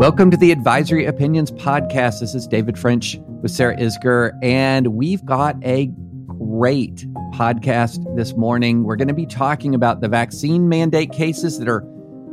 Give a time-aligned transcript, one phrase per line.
[0.00, 2.20] Welcome to the Advisory Opinions Podcast.
[2.20, 5.88] This is David French with Sarah Isgur, and we've got a
[6.26, 8.84] great podcast this morning.
[8.84, 11.82] We're going to be talking about the vaccine mandate cases that are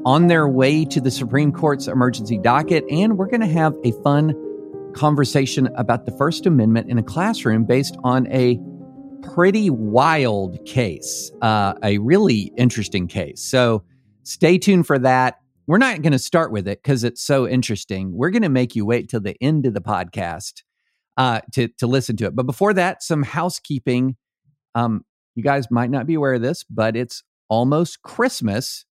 [0.05, 3.91] on their way to the Supreme Court's emergency docket, and we're going to have a
[4.01, 4.33] fun
[4.95, 8.57] conversation about the First Amendment in a classroom based on a
[9.33, 13.41] pretty wild case, uh, a really interesting case.
[13.41, 13.83] So
[14.23, 15.41] stay tuned for that.
[15.67, 18.13] We're not going to start with it because it's so interesting.
[18.13, 20.63] We're going to make you wait till the end of the podcast
[21.17, 22.35] uh, to to listen to it.
[22.35, 24.15] But before that, some housekeeping.
[24.75, 25.03] Um,
[25.35, 28.85] you guys might not be aware of this, but it's almost Christmas,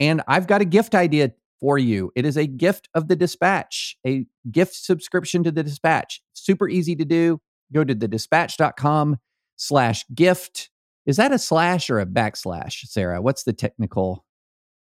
[0.00, 2.10] and I've got a gift idea for you.
[2.14, 6.20] It is a gift of the Dispatch, a gift subscription to the Dispatch.
[6.34, 7.40] Super easy to do.
[7.72, 9.18] Go to the dispatch.com
[9.56, 10.70] slash gift.
[11.06, 13.20] Is that a slash or a backslash, Sarah?
[13.20, 14.24] What's the technical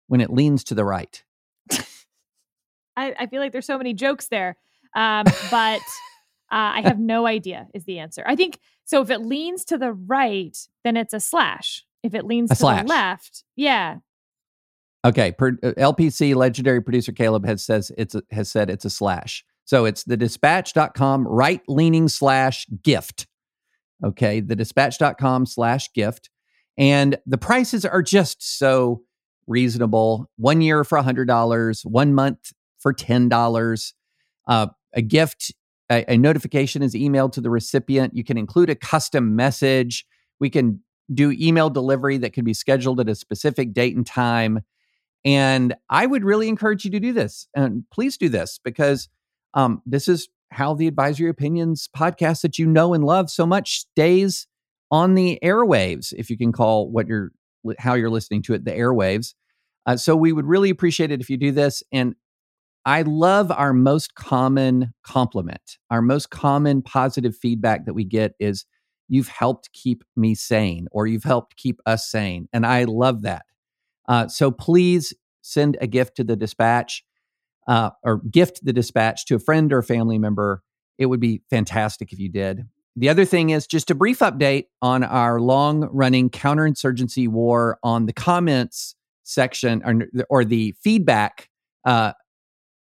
[0.07, 1.23] when it leans to the right?
[2.95, 4.57] I, I feel like there's so many jokes there.
[4.95, 5.79] Um, but
[6.51, 8.23] uh, I have no idea is the answer.
[8.25, 9.01] I think so.
[9.01, 11.85] If it leans to the right, then it's a slash.
[12.03, 12.81] If it leans A to slash.
[12.83, 13.97] the left, yeah.
[15.05, 18.89] Okay, per, uh, LPC legendary producer Caleb has says it's a, has said it's a
[18.89, 19.43] slash.
[19.65, 23.27] So it's the dispatch.com right leaning slash gift.
[24.03, 26.29] Okay, the dispatch.com slash gift.
[26.77, 29.03] And the prices are just so
[29.47, 30.29] reasonable.
[30.37, 33.93] One year for $100, one month for $10.
[34.47, 35.53] Uh, a gift,
[35.89, 38.15] a, a notification is emailed to the recipient.
[38.15, 40.05] You can include a custom message.
[40.39, 40.81] We can
[41.13, 44.61] do email delivery that can be scheduled at a specific date and time.
[45.25, 47.47] And I would really encourage you to do this.
[47.55, 49.09] And please do this because
[49.53, 53.79] um, this is how the Advisory Opinions podcast that you know and love so much
[53.79, 54.47] stays
[54.91, 57.31] on the airwaves, if you can call what you're
[57.79, 59.33] how you're listening to it the airwaves.
[59.85, 61.83] Uh, so we would really appreciate it if you do this.
[61.91, 62.15] And
[62.85, 68.65] I love our most common compliment, our most common positive feedback that we get is
[69.07, 72.47] you've helped keep me sane or you've helped keep us sane.
[72.51, 73.45] And I love that.
[74.07, 77.03] Uh, so please send a gift to the dispatch
[77.67, 80.61] uh, or gift the dispatch to a friend or a family member.
[80.97, 82.63] It would be fantastic if you did.
[82.95, 88.05] The other thing is just a brief update on our long running counterinsurgency war on
[88.05, 91.49] the comments section or, or the feedback
[91.85, 92.13] uh,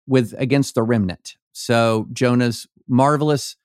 [0.06, 1.36] with against the remnant.
[1.52, 3.56] So Jonah's marvelous,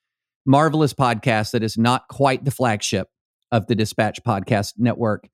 [0.45, 3.09] marvelous podcast that is not quite the flagship
[3.51, 5.27] of the Dispatch Podcast Network.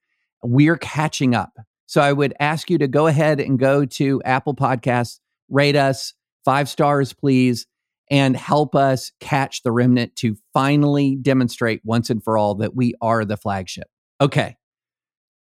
[0.44, 1.58] We're catching up.
[1.86, 5.20] So I would ask you to go ahead and go to Apple Podcasts,
[5.50, 6.14] rate us
[6.44, 7.68] five stars, please,
[8.14, 12.94] and help us catch the remnant to finally demonstrate once and for all that we
[13.02, 13.88] are the flagship.
[14.22, 14.56] Okay.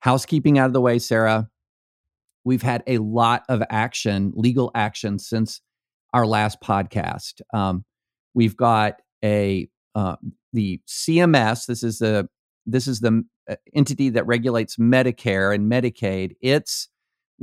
[0.02, 1.50] Housekeeping out of the way, Sarah.
[2.44, 5.62] We've had a lot of action, legal action, since
[6.14, 7.42] our last podcast.
[7.56, 7.86] Um,
[8.36, 10.18] we've got a uh,
[10.52, 11.66] the CMS.
[11.66, 12.30] This is the
[12.68, 16.36] this is the uh, entity that regulates Medicare and Medicaid.
[16.40, 16.88] Its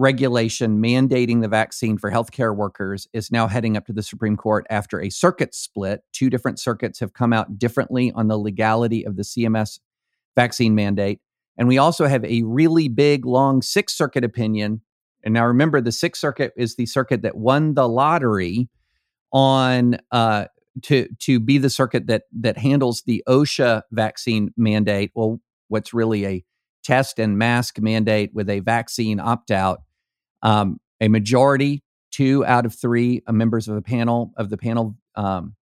[0.01, 4.67] regulation mandating the vaccine for healthcare workers is now heading up to the Supreme Court
[4.71, 6.01] after a circuit split.
[6.13, 9.79] Two different circuits have come out differently on the legality of the CMS
[10.35, 11.21] vaccine mandate.
[11.59, 14.81] And we also have a really big, long Sixth Circuit opinion.
[15.23, 18.71] And now remember, the Sixth Circuit is the circuit that won the lottery
[19.35, 20.47] on uh,
[20.83, 25.11] to to be the circuit that that handles the OSHA vaccine mandate.
[25.15, 26.45] Well, what's really a
[26.83, 29.83] test and mask mandate with a vaccine opt out.
[30.43, 34.97] Um, a majority, two out of three uh, members of the panel of the panel
[35.15, 35.55] um,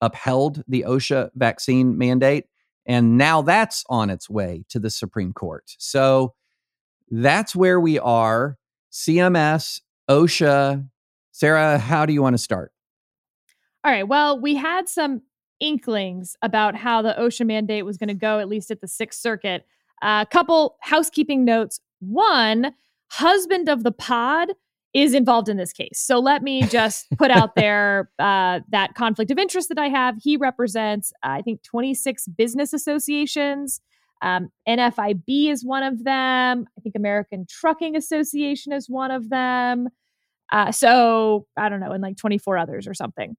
[0.00, 2.46] upheld the OSHA vaccine mandate,
[2.86, 5.64] and now that's on its way to the Supreme Court.
[5.78, 6.34] So
[7.10, 8.56] that's where we are.
[8.92, 10.88] CMS, OSHA.
[11.32, 12.72] Sarah, how do you want to start?
[13.84, 14.06] All right.
[14.06, 15.22] Well, we had some
[15.60, 19.20] inklings about how the OSHA mandate was going to go, at least at the Sixth
[19.20, 19.64] Circuit.
[20.02, 21.80] A uh, couple housekeeping notes.
[22.00, 22.74] One,
[23.10, 24.48] husband of the pod
[24.92, 26.00] is involved in this case.
[26.00, 30.16] So let me just put out there uh, that conflict of interest that I have.
[30.22, 33.80] He represents, uh, I think, 26 business associations.
[34.22, 36.66] Um, NFIB is one of them.
[36.76, 39.88] I think American Trucking Association is one of them.
[40.52, 43.36] Uh, so I don't know, and like 24 others or something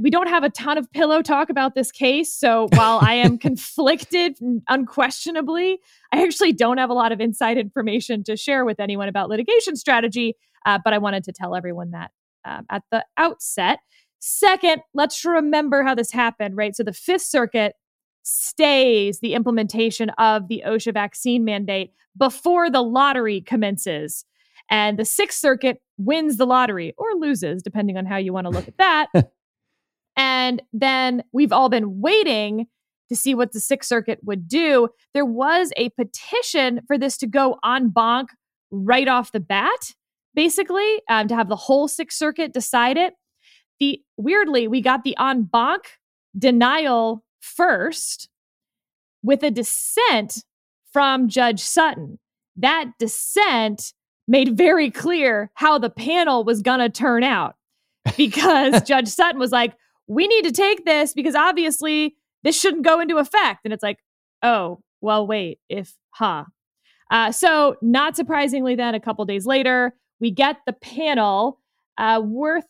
[0.00, 2.32] we don't have a ton of pillow talk about this case.
[2.32, 4.38] So while I am conflicted,
[4.68, 5.78] unquestionably,
[6.12, 9.76] I actually don't have a lot of inside information to share with anyone about litigation
[9.76, 10.36] strategy.
[10.66, 12.10] Uh, but I wanted to tell everyone that
[12.44, 13.78] um, at the outset.
[14.18, 16.74] Second, let's remember how this happened, right?
[16.74, 17.74] So the Fifth Circuit
[18.22, 24.24] stays the implementation of the OSHA vaccine mandate before the lottery commences.
[24.70, 28.50] And the Sixth Circuit wins the lottery or loses, depending on how you want to
[28.50, 29.06] look at that.
[30.18, 32.66] and then we've all been waiting
[33.08, 34.88] to see what the Sixth Circuit would do.
[35.14, 38.30] There was a petition for this to go en banc
[38.70, 39.94] right off the bat,
[40.34, 43.14] basically, um, to have the whole Sixth Circuit decide it.
[43.78, 45.84] The weirdly, we got the en banc
[46.36, 48.28] denial first
[49.22, 50.44] with a dissent
[50.92, 52.18] from Judge Sutton.
[52.56, 53.92] That dissent
[54.26, 57.54] made very clear how the panel was going to turn out
[58.16, 59.74] because Judge Sutton was like,
[60.08, 63.60] we need to take this because obviously this shouldn't go into effect.
[63.64, 63.98] And it's like,
[64.42, 66.44] oh, well, wait, if, huh.
[67.10, 71.60] Uh, so, not surprisingly, then a couple days later, we get the panel.
[71.96, 72.66] Uh, worth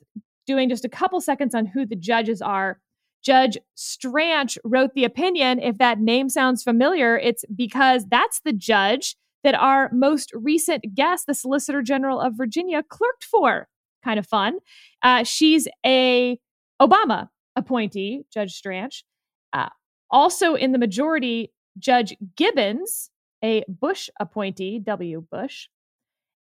[0.47, 2.81] doing just a couple seconds on who the judges are.
[3.23, 5.61] Judge Stranch wrote the opinion.
[5.61, 11.27] If that name sounds familiar, it's because that's the judge that our most recent guest,
[11.27, 13.69] the Solicitor General of Virginia, clerked for.
[14.03, 14.59] Kind of fun.
[15.03, 16.41] Uh, she's a
[16.81, 19.05] Obama appointee, Judge Stranch.
[19.53, 19.69] Uh,
[20.11, 23.11] also in the majority, Judge Gibbons,
[23.43, 25.25] a Bush appointee, W.
[25.31, 25.69] Bush.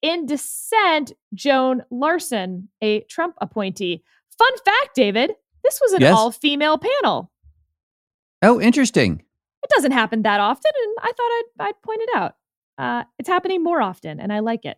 [0.01, 4.03] In dissent, Joan Larsen, a Trump appointee.
[4.37, 5.31] Fun fact, David,
[5.63, 6.13] this was an yes.
[6.13, 7.31] all female panel.
[8.41, 9.23] Oh, interesting.
[9.63, 12.35] It doesn't happen that often, and I thought I'd, I'd point it out.
[12.77, 14.77] Uh, it's happening more often, and I like it.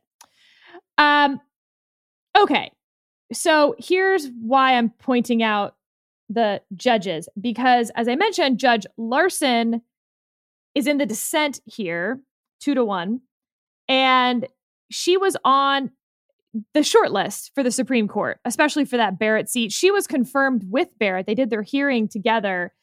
[0.98, 1.42] Um,
[2.38, 2.72] okay,
[3.36, 5.76] so here's why I'm pointing out
[6.30, 9.82] the judges because, as I mentioned, Judge Larsen
[10.74, 12.20] is in the dissent here,
[12.60, 13.22] two to one,
[13.88, 14.48] and
[14.92, 15.92] she was on
[16.74, 19.72] the short list for the Supreme Court, especially for that Barrett seat.
[19.72, 21.26] She was confirmed with Barrett.
[21.26, 22.74] They did their hearing together.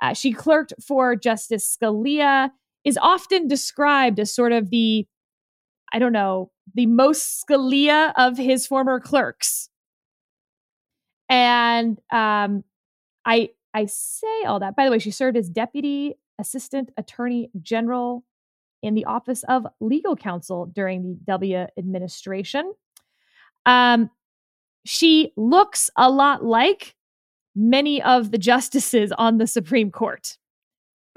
[0.00, 2.50] Uh, she clerked for Justice Scalia,
[2.84, 5.06] is often described as sort of the,
[5.92, 9.67] I don't know, the most Scalia of his former clerks.
[11.28, 12.64] And um,
[13.24, 14.76] I I say all that.
[14.76, 18.24] By the way, she served as deputy assistant attorney general
[18.82, 22.72] in the office of legal counsel during the W administration.
[23.66, 24.10] Um,
[24.84, 26.94] she looks a lot like
[27.54, 30.38] many of the justices on the Supreme Court.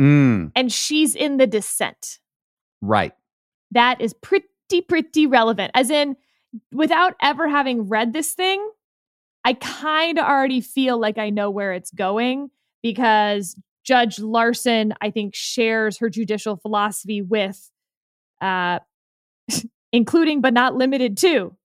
[0.01, 0.51] Mm.
[0.55, 2.19] And she's in the dissent.
[2.81, 3.13] Right.
[3.69, 4.47] That is pretty,
[4.87, 5.71] pretty relevant.
[5.75, 6.17] As in,
[6.73, 8.67] without ever having read this thing,
[9.43, 12.49] I kind of already feel like I know where it's going
[12.83, 17.71] because Judge Larsen, I think, shares her judicial philosophy with,
[18.39, 18.79] uh,
[19.91, 21.55] including but not limited to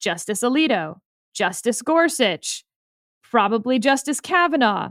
[0.00, 0.98] Justice Alito,
[1.34, 2.64] Justice Gorsuch,
[3.22, 4.90] probably Justice Kavanaugh,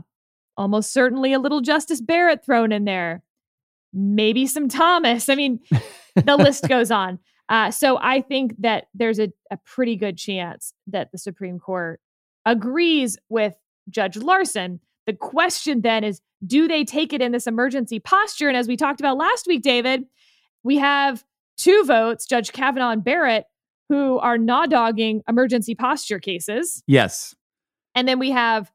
[0.56, 3.22] almost certainly a little Justice Barrett thrown in there,
[3.92, 5.28] maybe some Thomas.
[5.28, 5.60] I mean,
[6.16, 7.20] the list goes on.
[7.52, 12.00] Uh, so I think that there's a, a pretty good chance that the Supreme Court
[12.46, 13.54] agrees with
[13.90, 14.80] Judge Larsen.
[15.04, 18.48] The question then is do they take it in this emergency posture?
[18.48, 20.06] And as we talked about last week, David,
[20.64, 21.24] we have
[21.58, 23.44] two votes, Judge Kavanaugh and Barrett,
[23.90, 26.82] who are not dogging emergency posture cases.
[26.86, 27.34] Yes.
[27.94, 28.72] And then we have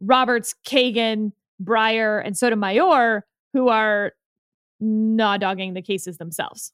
[0.00, 1.30] Roberts, Kagan,
[1.62, 4.14] Breyer, and Sotomayor, who are
[4.80, 6.72] not dogging the cases themselves.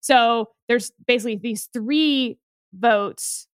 [0.00, 2.38] So there's basically these three
[2.72, 3.46] votes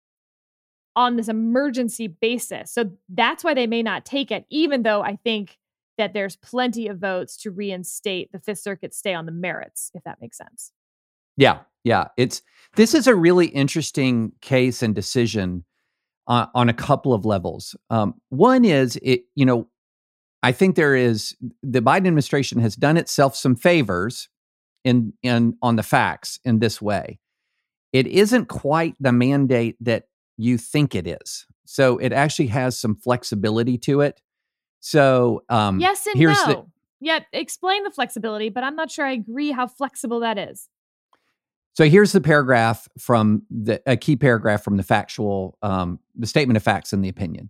[0.96, 2.72] on this emergency basis.
[2.72, 5.58] So that's why they may not take it, even though I think
[5.98, 10.03] that there's plenty of votes to reinstate the Fifth Circuit stay on the merits, if
[10.03, 10.72] that makes sense.
[11.38, 12.08] Yeah, yeah.
[12.17, 12.41] It's
[12.75, 15.65] this is a really interesting case and decision
[16.27, 17.75] on, on a couple of levels.
[17.89, 19.67] Um, one is it, you know,
[20.43, 24.29] I think there is the Biden administration has done itself some favors
[24.86, 27.20] in in on the facts in this way.
[27.92, 30.04] It isn't quite the mandate that
[30.38, 31.46] you think it is.
[31.65, 34.22] So it actually has some flexibility to it.
[34.80, 36.54] So um, yes and here's no.
[36.54, 36.65] The,
[37.01, 40.70] yeah, explain the flexibility, but I'm not sure I agree how flexible that is.
[41.74, 46.56] So here's the paragraph from the a key paragraph from the factual um, the statement
[46.56, 47.50] of facts in the opinion.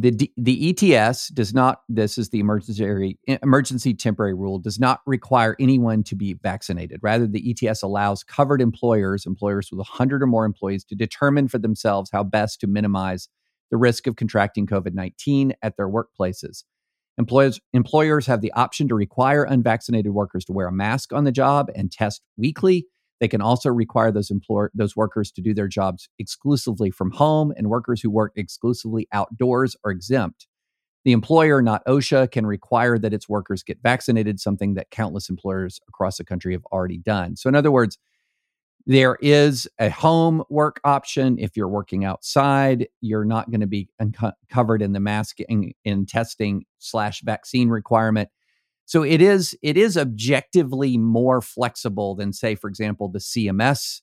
[0.00, 5.56] The the ETS does not this is the emergency emergency temporary rule does not require
[5.58, 7.00] anyone to be vaccinated.
[7.02, 11.58] Rather the ETS allows covered employers employers with 100 or more employees to determine for
[11.58, 13.28] themselves how best to minimize
[13.72, 16.62] the risk of contracting COVID-19 at their workplaces.
[17.18, 21.32] Employers, employers have the option to require unvaccinated workers to wear a mask on the
[21.32, 22.86] job and test weekly
[23.20, 27.52] they can also require those employer those workers to do their jobs exclusively from home,
[27.56, 30.46] and workers who work exclusively outdoors are exempt.
[31.04, 35.80] The employer, not OSHA, can require that its workers get vaccinated, something that countless employers
[35.88, 37.36] across the country have already done.
[37.36, 37.98] So, in other words,
[38.86, 41.38] There is a home work option.
[41.38, 43.88] If you're working outside, you're not going to be
[44.48, 48.30] covered in the masking and testing slash vaccine requirement.
[48.88, 54.00] So it is it is objectively more flexible than, say, for example, the CMS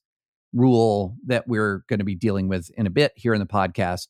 [0.53, 4.09] rule that we're going to be dealing with in a bit here in the podcast.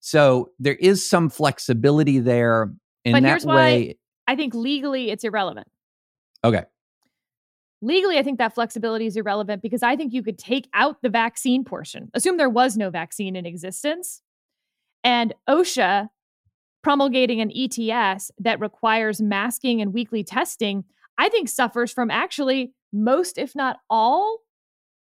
[0.00, 2.72] So there is some flexibility there.
[3.04, 3.94] In but that here's way, why
[4.26, 5.68] I think legally it's irrelevant.
[6.42, 6.64] Okay.
[7.82, 11.10] Legally, I think that flexibility is irrelevant because I think you could take out the
[11.10, 14.22] vaccine portion, assume there was no vaccine in existence,
[15.02, 16.08] and OSHA
[16.84, 20.84] promulgating an ETS that requires masking and weekly testing,
[21.18, 24.38] I think suffers from actually most, if not all.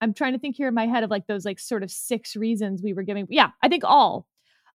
[0.00, 2.34] I'm trying to think here in my head of like those like sort of six
[2.34, 3.26] reasons we were giving.
[3.30, 4.26] Yeah, I think all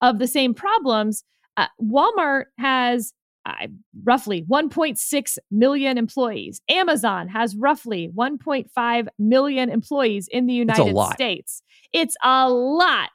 [0.01, 1.23] of the same problems.
[1.57, 3.13] Uh, Walmart has
[3.45, 3.67] uh,
[4.03, 6.61] roughly 1.6 million employees.
[6.69, 11.63] Amazon has roughly 1.5 million employees in the United States.
[11.93, 13.09] It's a lot.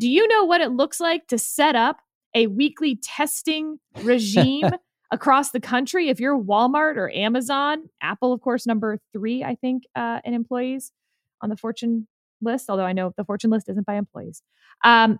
[0.00, 2.00] Do you know what it looks like to set up
[2.34, 4.70] a weekly testing regime
[5.10, 6.08] across the country?
[6.08, 10.92] If you're Walmart or Amazon, Apple, of course, number three, I think, uh, in employees
[11.40, 12.06] on the Fortune
[12.40, 14.42] list, although I know the Fortune list isn't by employees.
[14.84, 15.18] Um,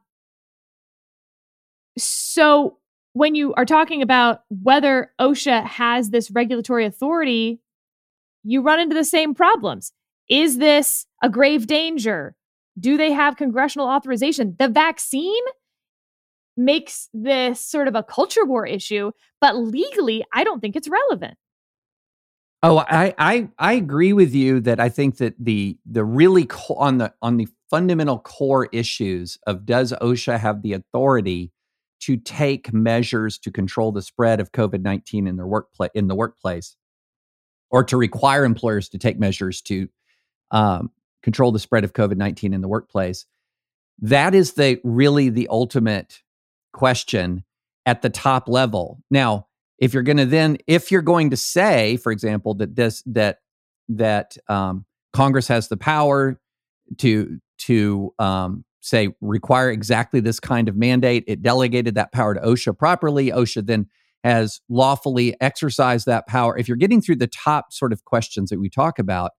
[1.99, 2.79] so
[3.13, 7.61] when you are talking about whether OSHA has this regulatory authority,
[8.43, 9.93] you run into the same problems.
[10.29, 12.35] Is this a grave danger?
[12.79, 14.57] Do they have congressional authorization?
[14.59, 15.43] The vaccine
[16.57, 21.35] makes this sort of a culture war issue, but legally, I don't think it's relevant.
[22.65, 26.77] Oh, I I I agree with you that I think that the the really co-
[26.77, 31.51] on the on the fundamental core issues of does OSHA have the authority
[32.03, 36.15] to take measures to control the spread of COVID nineteen in their workplace in the
[36.15, 36.77] workplace,
[37.71, 39.89] or to require employers to take measures to
[40.53, 40.93] um,
[41.23, 43.27] control the spread of COVID nineteen in the workplace.
[44.01, 46.23] That is the really the ultimate
[46.73, 47.45] question
[47.87, 49.03] at the top level.
[49.11, 49.47] Now,
[49.79, 53.39] if you're going to then, if you're going to say, for example, that this that
[53.89, 56.41] that um, Congress has the power
[56.99, 61.25] to to um, say require exactly this kind of mandate.
[61.27, 63.31] It delegated that power to OSHA properly.
[63.31, 63.87] OSHA then
[64.25, 66.57] has lawfully exercised that power.
[66.57, 69.33] If you're getting through the top sort of questions that we talk about,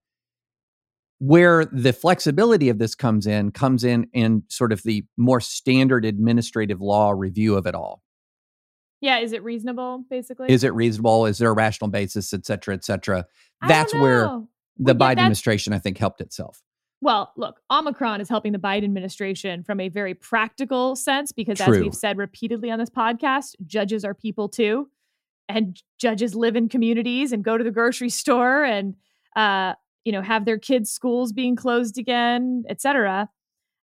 [1.24, 6.04] where the flexibility of this comes in, comes in in sort of the more standard
[6.04, 8.02] administrative law review of it all.
[9.00, 10.50] Yeah, is it reasonable, basically?
[10.50, 11.24] Is it reasonable?
[11.24, 13.24] Is there a rational basis, et cetera, et cetera?
[13.66, 14.24] That's where
[14.76, 16.62] the well, Biden administration, I think, helped itself.
[17.00, 21.74] Well, look, Omicron is helping the Biden administration from a very practical sense because, True.
[21.74, 24.90] as we've said repeatedly on this podcast, judges are people too.
[25.48, 28.94] And judges live in communities and go to the grocery store and,
[29.36, 33.28] uh, you know, have their kids' schools being closed again, et cetera.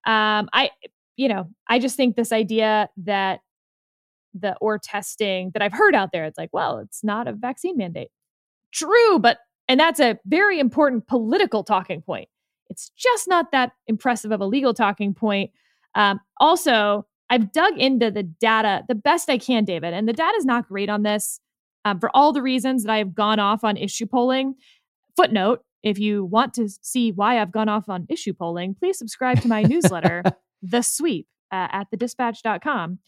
[0.06, 0.70] Um, I,
[1.16, 3.40] you know, I just think this idea that
[4.34, 7.76] the or testing that I've heard out there, it's like, well, it's not a vaccine
[7.76, 8.10] mandate.
[8.72, 12.28] True, but, and that's a very important political talking point
[12.70, 15.50] it's just not that impressive of a legal talking point.
[15.94, 20.34] Um, also, I've dug into the data the best I can, David, and the data
[20.36, 21.40] is not great on this
[21.84, 24.54] um, for all the reasons that I have gone off on issue polling.
[25.16, 29.40] Footnote if you want to see why I've gone off on issue polling, please subscribe
[29.42, 30.22] to my newsletter,
[30.62, 32.98] The Sweep, uh, at thedispatch.com.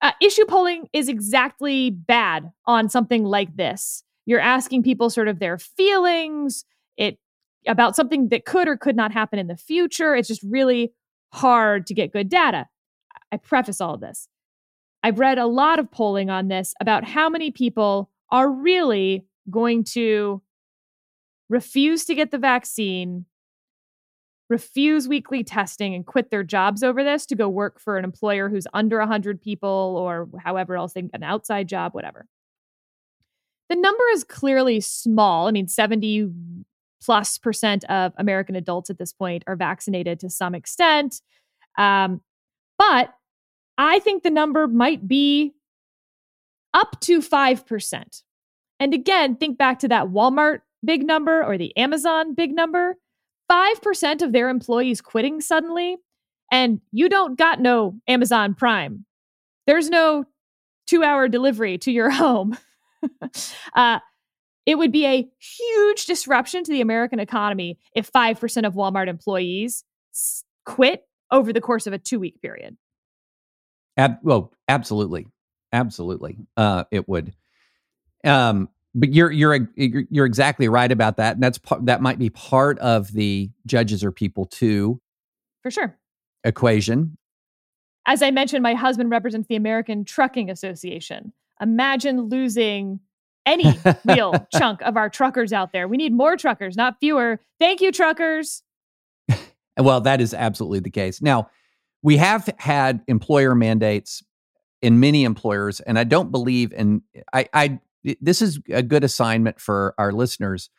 [0.00, 4.04] Uh, issue polling is exactly bad on something like this.
[4.26, 6.64] You're asking people sort of their feelings.
[6.96, 7.18] It
[7.66, 10.14] about something that could or could not happen in the future.
[10.14, 10.92] It's just really
[11.32, 12.66] hard to get good data.
[13.32, 14.28] I preface all of this.
[15.02, 19.84] I've read a lot of polling on this about how many people are really going
[19.84, 20.42] to
[21.48, 23.26] refuse to get the vaccine,
[24.48, 28.48] refuse weekly testing, and quit their jobs over this to go work for an employer
[28.48, 32.26] who's under 100 people or however else they an outside job, whatever.
[33.68, 35.46] The number is clearly small.
[35.46, 36.30] I mean, 70
[37.02, 41.20] plus percent of American adults at this point are vaccinated to some extent.
[41.76, 42.22] Um,
[42.78, 43.14] but
[43.76, 45.54] I think the number might be
[46.74, 48.22] up to 5%.
[48.80, 52.96] And again, think back to that Walmart big number or the Amazon big number
[53.50, 55.96] 5% of their employees quitting suddenly.
[56.50, 59.04] And you don't got no Amazon Prime.
[59.66, 60.24] There's no
[60.86, 62.56] two hour delivery to your home.
[63.74, 63.98] uh,
[64.66, 69.84] it would be a huge disruption to the American economy if 5% of Walmart employees
[70.66, 72.76] quit over the course of a two week period.
[73.96, 75.26] Ab- well, absolutely.
[75.72, 76.36] Absolutely.
[76.56, 77.34] Uh, it would.
[78.24, 82.30] Um, but you're you're you're exactly right about that, and that's part, that might be
[82.30, 85.00] part of the judges or people too,
[85.62, 85.96] for sure,
[86.44, 87.16] equation.
[88.06, 91.32] As I mentioned, my husband represents the American Trucking Association.
[91.60, 93.00] Imagine losing
[93.44, 95.86] any real chunk of our truckers out there.
[95.86, 97.40] We need more truckers, not fewer.
[97.60, 98.62] Thank you, truckers.
[99.78, 101.20] well, that is absolutely the case.
[101.20, 101.50] Now,
[102.02, 104.22] we have had employer mandates
[104.80, 107.02] in many employers, and I don't believe in
[107.32, 107.80] I, I
[108.20, 110.70] this is a good assignment for our listeners.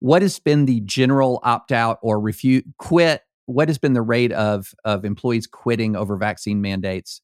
[0.00, 3.22] What has been the general opt out or refuse quit?
[3.46, 7.20] What has been the rate of of employees quitting over vaccine mandates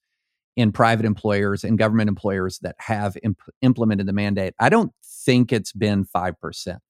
[0.56, 4.54] in private employers and government employers that have imp- implemented the mandate?
[4.58, 6.82] I don't think it's been five percent.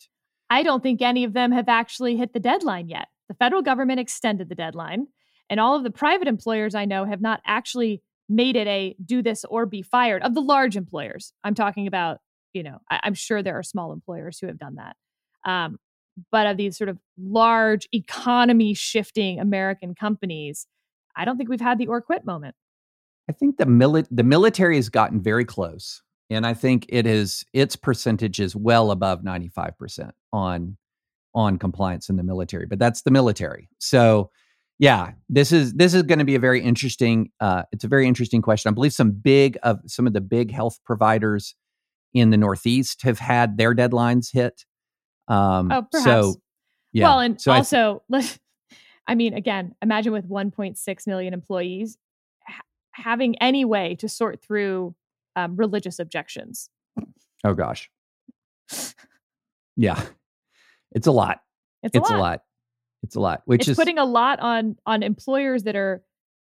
[0.50, 3.08] I don't think any of them have actually hit the deadline yet.
[3.28, 5.08] The federal government extended the deadline,
[5.50, 9.22] and all of the private employers I know have not actually made it a do
[9.22, 11.32] this or be fired of the large employers.
[11.42, 12.18] I'm talking about
[12.54, 14.96] you know, I, am sure there are small employers who have done that.
[15.44, 15.78] Um,
[16.30, 20.66] but of these sort of large economy shifting American companies,
[21.16, 22.54] I don't think we've had the or quit moment.
[23.28, 27.44] I think the mili- the military has gotten very close, and I think it is
[27.52, 30.76] its percentage is well above ninety five percent on
[31.34, 32.66] on compliance in the military.
[32.66, 34.30] But that's the military, so
[34.78, 37.30] yeah, this is this is going to be a very interesting.
[37.40, 38.70] Uh, it's a very interesting question.
[38.70, 41.54] I believe some big of some of the big health providers
[42.14, 44.64] in the Northeast have had their deadlines hit.
[45.28, 46.04] Um, oh, perhaps.
[46.04, 46.34] So,
[46.92, 47.08] yeah.
[47.08, 48.30] Well, and so also, I,
[49.06, 51.98] I mean, again, imagine with 1.6 million employees
[52.46, 54.94] ha- having any way to sort through
[55.36, 56.70] um, religious objections.
[57.42, 57.90] Oh gosh.
[59.76, 60.02] yeah,
[60.92, 61.40] it's a lot.
[61.82, 62.18] It's, it's a, lot.
[62.18, 62.40] a, lot.
[63.02, 63.42] It's a lot.
[63.44, 66.02] Which it's is putting a lot on on employers that are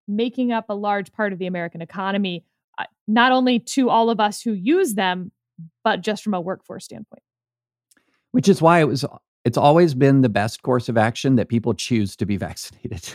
[0.08, 2.44] making up a large part of the American economy.
[2.78, 5.32] Uh, not only to all of us who use them,
[5.84, 7.24] but just from a workforce standpoint.
[8.32, 9.06] Which is why it was
[9.46, 13.14] it's always been the best course of action that people choose to be vaccinated.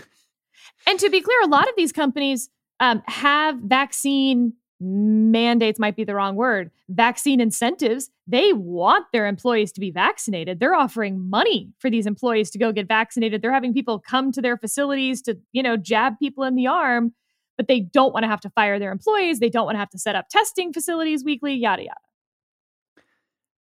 [0.87, 2.49] and to be clear, a lot of these companies
[2.81, 8.11] um, have vaccine mandates might be the wrong word vaccine incentives.
[8.27, 10.61] They want their employees to be vaccinated.
[10.61, 13.41] They're offering money for these employees to go get vaccinated.
[13.41, 17.15] They're having people come to their facilities to you know jab people in the arm
[17.57, 19.39] but they don't want to have to fire their employees.
[19.39, 22.01] They don't want to have to set up testing facilities weekly yada yada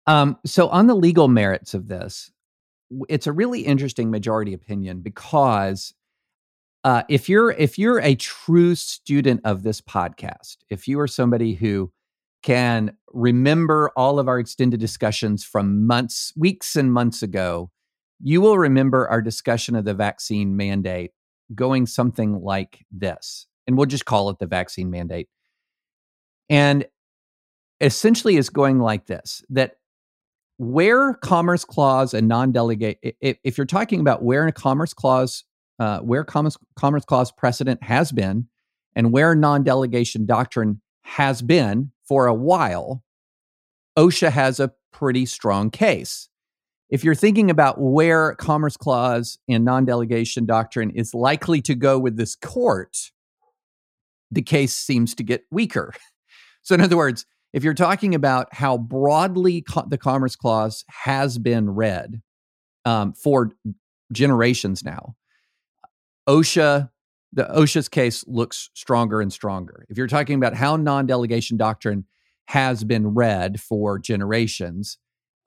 [0.07, 2.31] um, so, on the legal merits of this,
[3.09, 5.95] it's a really interesting majority opinion because
[6.85, 11.55] uh, if you're if you're a true student of this podcast, if you are somebody
[11.55, 11.91] who
[12.43, 17.71] can remember all of our extended discussions from months, weeks, and months ago,
[18.21, 21.13] you will remember our discussion of the vaccine mandate
[21.55, 25.29] going something like this, and we'll just call it the vaccine mandate.
[26.51, 26.85] And
[27.81, 29.77] essentially, is going like this: that
[30.59, 35.45] where commerce clause and non-delegate if, if you're talking about where a commerce clause
[35.81, 38.47] uh, where commerce, commerce clause precedent has been
[38.95, 43.03] and where non-delegation doctrine has been for a while
[43.99, 46.29] osha has a pretty strong case.
[46.89, 52.17] If you're thinking about where commerce clause and non-delegation doctrine is likely to go with
[52.17, 53.11] this court
[54.31, 55.93] the case seems to get weaker.
[56.67, 61.39] So in other words if you're talking about how broadly co- the Commerce Clause has
[61.39, 62.21] been read
[62.85, 63.53] um, for
[64.13, 65.15] generations now,
[66.29, 66.91] OSHA,
[67.33, 69.87] the OSHA's case looks stronger and stronger.
[69.89, 72.07] If you're talking about how non-delegation doctrine
[72.47, 74.99] has been read for generations,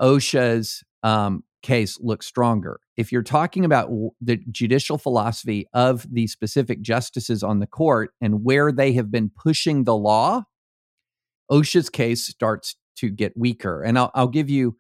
[0.01, 2.79] OSHA's um, case looks stronger.
[2.95, 3.91] If you're talking about
[4.21, 9.29] the judicial philosophy of the specific justices on the court and where they have been
[9.29, 10.43] pushing the law,
[11.51, 13.83] OSHA's case starts to get weaker.
[13.83, 14.77] And I'll, I'll give you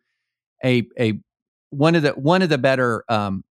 [0.63, 1.19] a a
[1.69, 3.43] one of the one of the better um,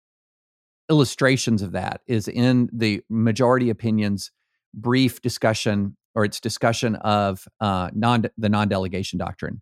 [0.91, 4.31] illustrations of that is in the majority opinions
[4.75, 9.61] brief discussion or its discussion of uh, non the non delegation doctrine,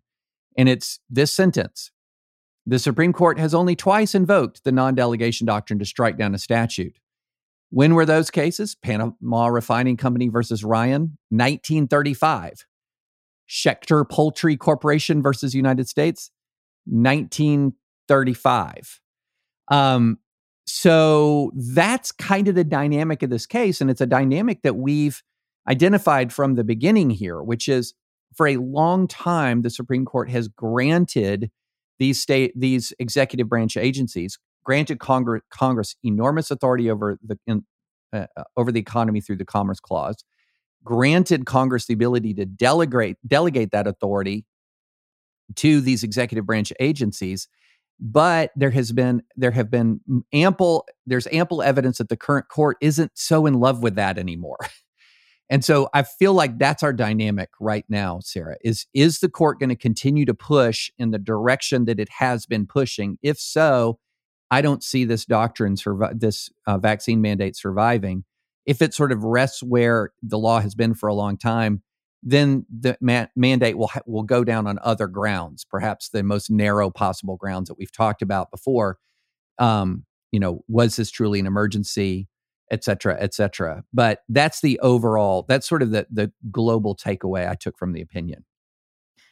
[0.57, 1.91] and it's this sentence:
[2.65, 6.39] the Supreme Court has only twice invoked the non delegation doctrine to strike down a
[6.39, 6.97] statute.
[7.71, 8.75] When were those cases?
[8.75, 12.65] Panama Refining Company versus Ryan, 1935.
[13.49, 16.31] Schechter Poultry Corporation versus United States,
[16.85, 18.99] 1935.
[19.69, 20.17] Um,
[20.65, 23.81] so that's kind of the dynamic of this case.
[23.81, 25.21] And it's a dynamic that we've
[25.67, 27.93] identified from the beginning here, which is
[28.35, 31.51] for a long time, the Supreme Court has granted
[31.99, 37.63] these state, these executive branch agencies, granted Congress, Congress enormous authority over the, in,
[38.11, 38.25] uh
[38.57, 40.23] over the economy through the Commerce Clause
[40.85, 44.45] granted Congress the ability to delegate delegate that authority
[45.55, 47.47] to these executive branch agencies
[47.99, 49.99] but there has been there have been
[50.33, 54.57] ample there's ample evidence that the current court isn't so in love with that anymore.
[55.47, 59.59] And so i feel like that's our dynamic right now sarah is is the court
[59.59, 63.19] going to continue to push in the direction that it has been pushing?
[63.21, 63.99] If so
[64.49, 68.23] i don't see this doctrine survive this uh, vaccine mandate surviving
[68.65, 71.81] if it sort of rests where the law has been for a long time
[72.25, 76.49] then the ma- mandate will ha- will go down on other grounds, perhaps the most
[76.49, 78.97] narrow possible grounds that we've talked about before.
[79.59, 82.27] Um, you know, was this truly an emergency,
[82.71, 83.83] et cetera, et cetera.
[83.93, 85.45] But that's the overall.
[85.47, 88.43] That's sort of the the global takeaway I took from the opinion.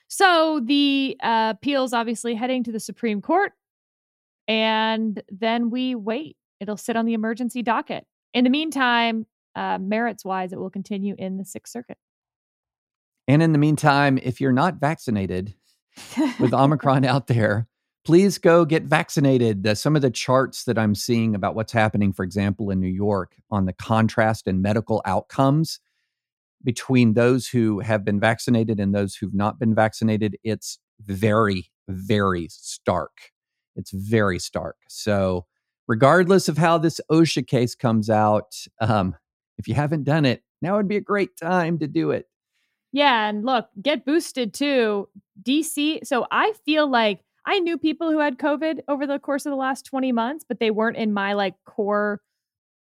[0.08, 3.54] So the uh, appeals obviously heading to the Supreme Court,
[4.48, 6.38] and then we wait.
[6.60, 8.06] It'll sit on the emergency docket.
[8.34, 11.98] In the meantime, uh, merits wise, it will continue in the Sixth Circuit.
[13.28, 15.54] And in the meantime, if you're not vaccinated
[16.40, 17.68] with Omicron out there,
[18.04, 19.64] please go get vaccinated.
[19.64, 22.88] The, some of the charts that I'm seeing about what's happening, for example, in New
[22.88, 25.80] York on the contrast in medical outcomes
[26.64, 32.48] between those who have been vaccinated and those who've not been vaccinated, it's very, very
[32.50, 33.32] stark.
[33.76, 34.78] It's very stark.
[34.88, 35.46] So,
[35.88, 39.16] regardless of how this OSHA case comes out, um,
[39.58, 42.28] if you haven't done it, now would be a great time to do it.
[42.92, 45.10] Yeah, and look, get boosted too.
[45.42, 46.06] DC.
[46.06, 49.58] So I feel like I knew people who had COVID over the course of the
[49.58, 52.22] last 20 months, but they weren't in my like core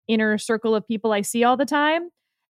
[0.08, 2.10] inner circle of people I see all the time.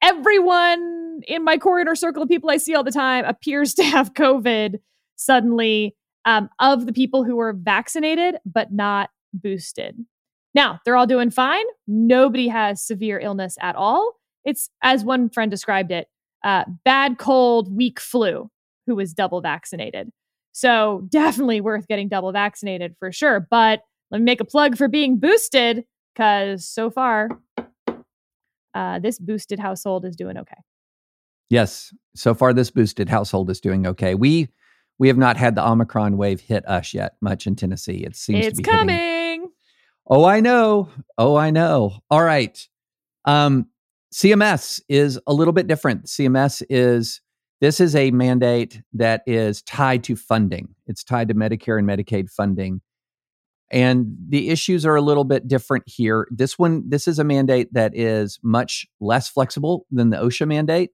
[0.03, 3.85] Everyone in my core inner circle of people I see all the time appears to
[3.85, 4.77] have COVID
[5.17, 9.97] suddenly um, of the people who were vaccinated but not boosted.
[10.55, 11.65] Now, they're all doing fine.
[11.87, 14.15] Nobody has severe illness at all.
[14.45, 16.09] It's, as one friend described it,
[16.43, 18.51] uh, bad cold, weak flu
[18.87, 20.11] who was double vaccinated.
[20.53, 23.47] So definitely worth getting double vaccinated for sure.
[23.51, 25.85] But let me make a plug for being boosted
[26.15, 27.29] because so far,
[28.75, 30.57] uh, this boosted household is doing okay.
[31.49, 34.15] Yes, so far this boosted household is doing okay.
[34.15, 34.49] We
[34.99, 38.05] we have not had the Omicron wave hit us yet much in Tennessee.
[38.05, 38.97] It seems it's to be coming.
[38.97, 39.20] Hitting.
[40.13, 40.89] Oh, I know.
[41.19, 42.01] Oh, I know.
[42.11, 42.69] All right.
[43.27, 43.69] Um,
[44.13, 46.07] CMS is a little bit different.
[46.07, 47.21] CMS is
[47.61, 50.75] this is a mandate that is tied to funding.
[50.89, 52.81] It's tied to Medicare and Medicaid funding.
[53.71, 56.27] And the issues are a little bit different here.
[56.33, 60.91] This one, this is a mandate that is much less flexible than the OSHA mandate.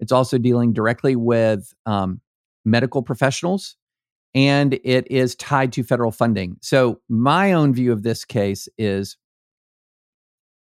[0.00, 2.22] It's also dealing directly with um,
[2.64, 3.76] medical professionals
[4.34, 6.56] and it is tied to federal funding.
[6.60, 9.16] So, my own view of this case is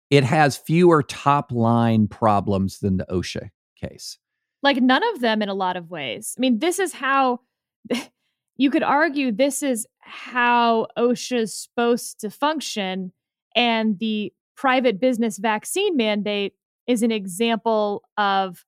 [0.10, 4.20] it has fewer top line problems than the OSHA case.
[4.62, 6.36] Like none of them in a lot of ways.
[6.38, 7.42] I mean, this is how
[8.58, 13.12] you could argue this is how OSHA is supposed to function.
[13.56, 16.54] And the private business vaccine mandate
[16.88, 18.64] is an example of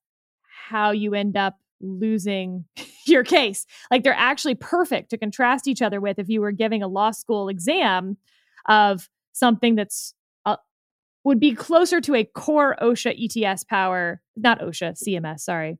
[0.67, 2.65] how you end up losing
[3.05, 3.65] your case.
[3.89, 7.11] Like they're actually perfect to contrast each other with if you were giving a law
[7.11, 8.17] school exam
[8.67, 10.13] of something that's
[11.25, 15.77] would be closer to a core OSHA ETS power, not OSHA, CMS, sorry,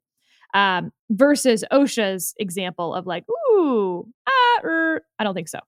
[0.54, 5.02] um, versus OSHA's example of like, ooh, ah, er.
[5.20, 5.60] I don't think so.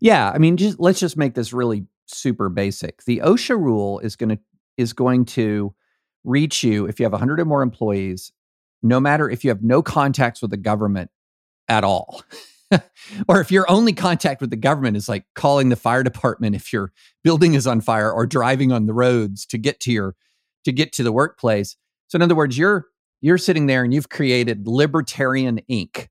[0.00, 3.04] Yeah, I mean, just let's just make this really super basic.
[3.04, 4.38] The OSHA rule is going to
[4.76, 5.74] is going to
[6.24, 8.32] reach you if you have 100 or more employees,
[8.82, 11.10] no matter if you have no contacts with the government
[11.68, 12.22] at all.
[13.28, 16.72] or if your only contact with the government is like calling the fire department if
[16.72, 16.92] your
[17.24, 20.14] building is on fire or driving on the roads to get to your
[20.64, 21.76] to get to the workplace.
[22.08, 22.86] So in other words you're
[23.20, 26.08] you're sitting there and you've created libertarian inc.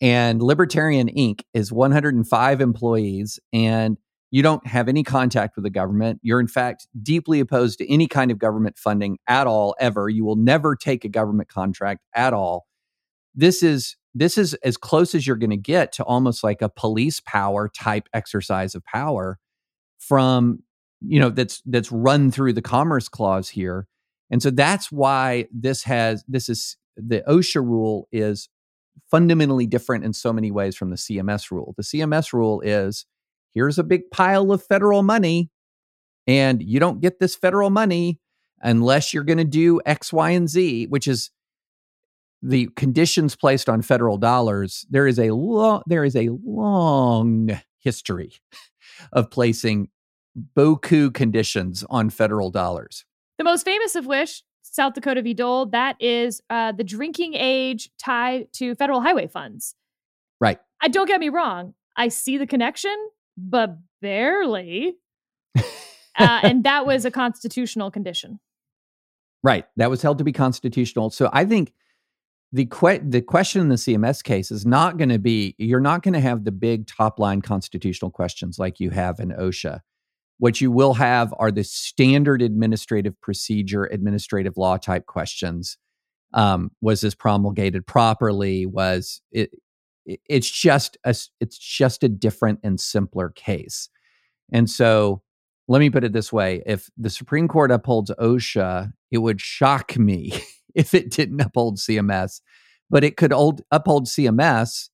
[0.00, 1.42] And libertarian inc.
[1.54, 3.96] is 105 employees and
[4.32, 6.18] you don't have any contact with the government.
[6.22, 10.08] You're in fact deeply opposed to any kind of government funding at all ever.
[10.08, 12.66] You will never take a government contract at all.
[13.34, 16.70] This is this is as close as you're going to get to almost like a
[16.70, 19.38] police power type exercise of power
[19.98, 20.60] from
[21.02, 23.86] you know that's that's run through the commerce clause here.
[24.30, 28.48] And so that's why this has this is the osha rule is
[29.10, 31.74] fundamentally different in so many ways from the cms rule.
[31.76, 33.04] The cms rule is
[33.54, 35.50] here's a big pile of federal money
[36.26, 38.18] and you don't get this federal money
[38.60, 41.30] unless you're going to do x y and z which is
[42.42, 48.32] the conditions placed on federal dollars, there is a lo- there is a long history
[49.12, 49.88] of placing
[50.56, 53.04] boku conditions on federal dollars.
[53.38, 55.34] The most famous of which, South Dakota v.
[55.34, 59.74] Dole, that is uh, the drinking age tied to federal highway funds.
[60.40, 60.58] Right.
[60.80, 61.74] I don't get me wrong.
[61.96, 62.96] I see the connection,
[63.36, 64.94] but barely.
[65.56, 65.60] uh,
[66.18, 68.40] and that was a constitutional condition.
[69.42, 69.64] Right.
[69.76, 71.10] That was held to be constitutional.
[71.10, 71.72] So I think
[72.52, 76.02] the que- the question in the CMS case is not going to be you're not
[76.02, 79.80] going to have the big top line constitutional questions like you have in OSHA.
[80.38, 85.78] What you will have are the standard administrative procedure, administrative law type questions.
[86.34, 88.66] Um, was this promulgated properly?
[88.66, 89.50] Was it?
[90.06, 93.88] It's just a it's just a different and simpler case.
[94.52, 95.22] And so,
[95.68, 99.96] let me put it this way: if the Supreme Court upholds OSHA, it would shock
[99.96, 100.32] me
[100.74, 102.40] if it didn't uphold CMS,
[102.90, 104.88] but it could old, uphold CMS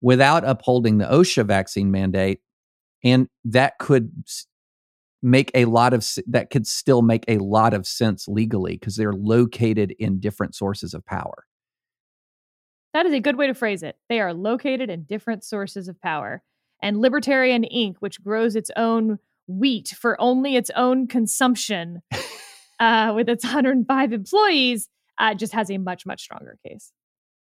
[0.00, 2.40] without upholding the OSHA vaccine mandate.
[3.04, 4.10] And that could
[5.22, 9.12] make a lot of that could still make a lot of sense legally because they're
[9.12, 11.44] located in different sources of power.
[12.92, 13.96] That is a good way to phrase it.
[14.08, 16.42] They are located in different sources of power.
[16.82, 22.02] And Libertarian Inc., which grows its own wheat for only its own consumption
[22.80, 26.92] uh, with its 105 employees, uh, just has a much, much stronger case.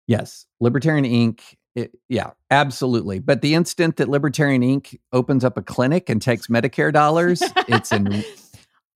[0.06, 0.46] Yes.
[0.60, 1.40] Libertarian Inc.
[1.74, 3.18] It, yeah, absolutely.
[3.18, 4.98] But the instant that Libertarian Inc.
[5.12, 8.24] opens up a clinic and takes Medicare dollars, it's in.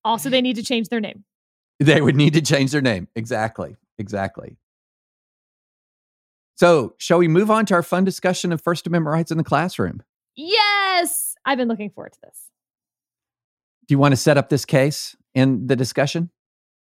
[0.05, 1.25] Also, they need to change their name.
[1.81, 3.09] They would need to change their name.
[3.17, 3.75] Exactly.
[3.99, 4.57] Exactly.
[6.57, 9.45] So, shall we move on to our fun discussion of First Amendment rights in the
[9.45, 10.03] classroom?
[10.35, 11.35] Yes.
[11.45, 12.51] I've been looking forward to this.
[13.87, 16.31] Do you want to set up this case in the discussion?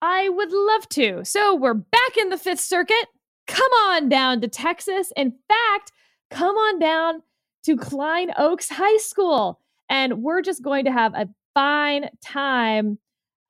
[0.02, 1.24] I would love to.
[1.24, 3.06] So we're back in the Fifth Circuit.
[3.47, 5.13] Come on down to Texas.
[5.15, 5.91] In fact,
[6.32, 7.21] come on down
[7.63, 9.60] to Klein Oaks High School.
[9.89, 12.97] And we're just going to have a fine time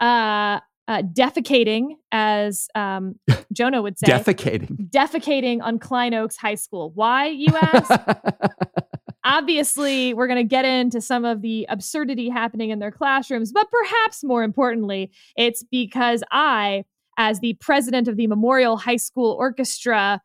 [0.02, 3.16] uh, uh, defecating, as um,
[3.54, 4.08] Jonah would say.
[4.08, 4.90] defecating.
[4.90, 6.92] Defecating on Klein Oaks High School.
[6.94, 7.92] Why, you ask?
[9.24, 13.68] obviously, we're going to get into some of the absurdity happening in their classrooms, but
[13.72, 16.84] perhaps more importantly, it's because I,
[17.18, 20.22] as the president of the Memorial High School Orchestra,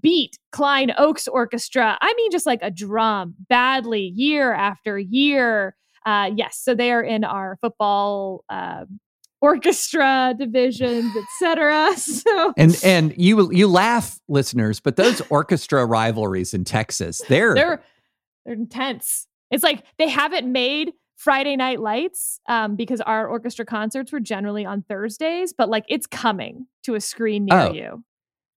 [0.00, 1.96] beat Klein Oaks Orchestra.
[2.00, 5.76] I mean, just like a drum badly year after year.
[6.04, 8.84] Uh, yes, so they are in our football uh,
[9.40, 11.94] orchestra divisions, etc.
[11.96, 17.82] So and and you you laugh, listeners, but those orchestra rivalries in Texas, they're they're
[18.44, 19.26] they're intense.
[19.50, 24.64] It's like they haven't made Friday Night Lights um, because our orchestra concerts were generally
[24.64, 27.72] on Thursdays, but like it's coming to a screen near oh.
[27.72, 28.04] you.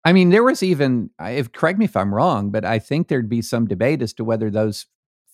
[0.05, 3.29] I mean, there was even, if correct me if I'm wrong, but I think there'd
[3.29, 4.85] be some debate as to whether those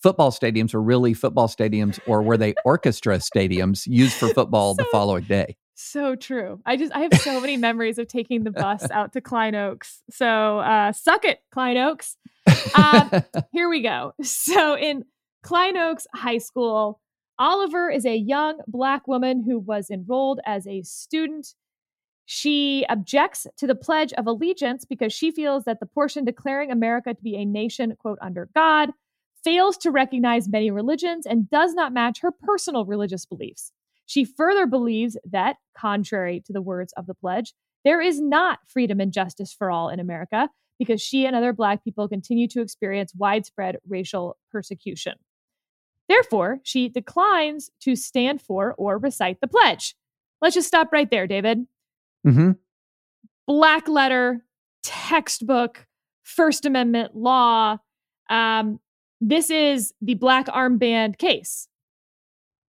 [0.06, 4.84] football stadiums were really football stadiums or were they orchestra stadiums used for football so,
[4.84, 5.56] the following day.
[5.74, 6.60] So true.
[6.64, 10.04] I just I have so many memories of taking the bus out to Klein Oaks.
[10.08, 12.16] So uh, suck it, Klein Oaks.
[12.72, 13.20] Uh,
[13.52, 14.12] here we go.
[14.22, 15.06] So in
[15.42, 17.00] Klein Oaks High School,
[17.40, 21.48] Oliver is a young black woman who was enrolled as a student.
[22.26, 27.12] She objects to the Pledge of Allegiance because she feels that the portion declaring America
[27.12, 28.90] to be a nation, quote, under God,
[29.46, 33.70] fails to recognize many religions and does not match her personal religious beliefs.
[34.04, 37.54] She further believes that, contrary to the words of the pledge,
[37.84, 40.48] there is not freedom and justice for all in America
[40.80, 45.14] because she and other Black people continue to experience widespread racial persecution.
[46.08, 49.94] Therefore, she declines to stand for or recite the pledge.
[50.42, 51.66] Let's just stop right there, David.
[52.26, 52.50] Mm-hmm.
[53.46, 54.44] Black letter,
[54.82, 55.86] textbook,
[56.24, 57.78] First Amendment law.
[58.28, 58.80] Um,
[59.20, 61.68] this is the black armband case.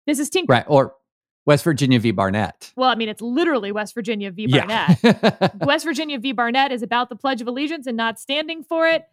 [0.07, 0.53] This is Tinker.
[0.53, 0.65] Right.
[0.67, 0.95] Or
[1.47, 2.11] West Virginia v.
[2.11, 2.73] Barnette.
[2.77, 4.47] Well, I mean, it's literally West Virginia v.
[4.47, 4.99] Barnette.
[5.03, 5.49] Yeah.
[5.65, 6.33] West Virginia v.
[6.33, 9.05] Barnette is about the Pledge of Allegiance and not standing for it.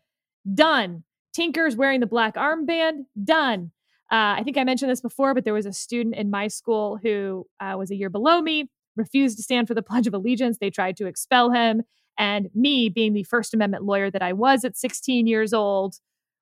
[0.53, 1.03] Done.
[1.33, 3.05] Tinker's wearing the black armband.
[3.23, 3.71] Done.
[4.11, 6.97] Uh, I think I mentioned this before, but there was a student in my school
[7.01, 10.57] who uh, was a year below me, refused to stand for the Pledge of Allegiance.
[10.57, 11.83] They tried to expel him.
[12.17, 15.99] And me, being the First Amendment lawyer that I was at 16 years old,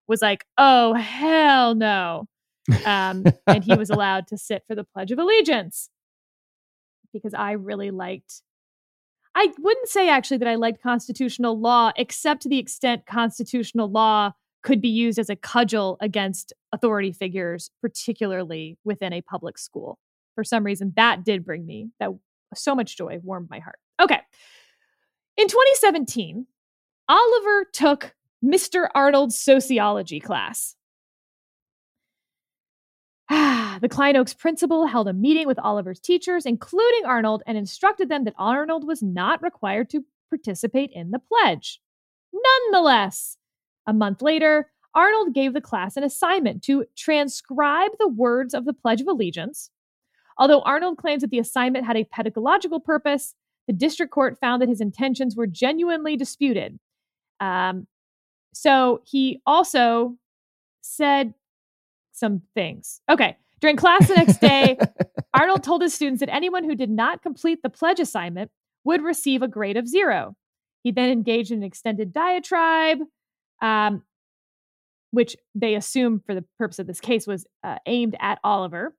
[0.07, 2.27] was like, oh, hell no.
[2.85, 5.89] Um, and he was allowed to sit for the Pledge of Allegiance
[7.13, 8.41] because I really liked.
[9.35, 14.31] I wouldn't say actually that I liked constitutional law, except to the extent constitutional law
[14.63, 19.99] could be used as a cudgel against authority figures, particularly within a public school.
[20.33, 22.09] For some reason, that did bring me that
[22.53, 23.79] so much joy, warmed my heart.
[24.01, 24.19] Okay.
[25.37, 26.47] In 2017,
[27.07, 28.87] Oliver took Mr.
[28.93, 30.75] Arnold's sociology class.
[33.29, 38.23] the Klein Oaks principal held a meeting with Oliver's teachers, including Arnold, and instructed them
[38.25, 41.81] that Arnold was not required to participate in the pledge.
[42.33, 43.37] Nonetheless,
[43.87, 48.73] a month later, Arnold gave the class an assignment to transcribe the words of the
[48.73, 49.71] Pledge of Allegiance.
[50.37, 53.35] Although Arnold claims that the assignment had a pedagogical purpose,
[53.67, 56.79] the district court found that his intentions were genuinely disputed.
[57.39, 57.87] Um,
[58.55, 60.15] so he also
[60.79, 61.33] said
[62.13, 63.01] some things.
[63.11, 63.37] Okay.
[63.59, 64.77] During class the next day,
[65.33, 68.49] Arnold told his students that anyone who did not complete the pledge assignment
[68.85, 70.37] would receive a grade of zero.
[70.83, 72.99] He then engaged in an extended diatribe,
[73.61, 74.03] um,
[75.11, 78.95] which they assume for the purpose of this case was uh, aimed at Oliver.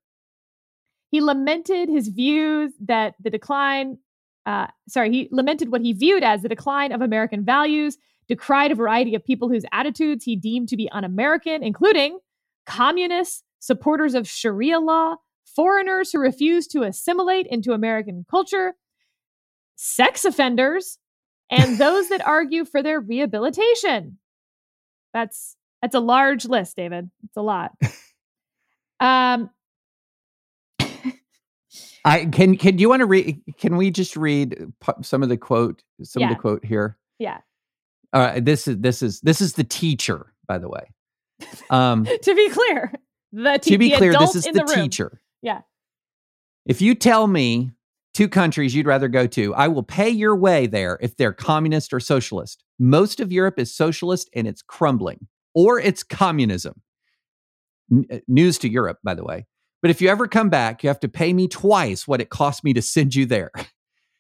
[1.10, 3.98] He lamented his views that the decline,
[4.44, 7.96] uh, sorry, he lamented what he viewed as the decline of American values,
[8.28, 12.18] decried a variety of people whose attitudes he deemed to be un American, including
[12.66, 18.74] communists, supporters of Sharia law, foreigners who refuse to assimilate into American culture,
[19.76, 20.98] sex offenders,
[21.50, 24.18] and those that argue for their rehabilitation.
[25.12, 27.10] That's that's a large list, David.
[27.24, 27.72] It's a lot.
[28.98, 29.50] Um,
[32.04, 32.56] I can.
[32.56, 33.40] Can you want to read?
[33.58, 35.82] Can we just read some of the quote?
[36.02, 36.30] Some yeah.
[36.30, 36.96] of the quote here.
[37.18, 37.38] Yeah.
[38.16, 38.42] All right.
[38.42, 40.90] This is this is this is the teacher, by the way.
[41.68, 42.94] Um, to be clear,
[43.30, 45.20] the te- to be clear, this is the, the teacher.
[45.42, 45.60] Yeah.
[46.64, 47.72] If you tell me
[48.14, 51.92] two countries you'd rather go to, I will pay your way there if they're communist
[51.92, 52.64] or socialist.
[52.78, 56.80] Most of Europe is socialist and it's crumbling, or it's communism.
[57.92, 59.44] N- uh, news to Europe, by the way.
[59.82, 62.64] But if you ever come back, you have to pay me twice what it cost
[62.64, 63.50] me to send you there.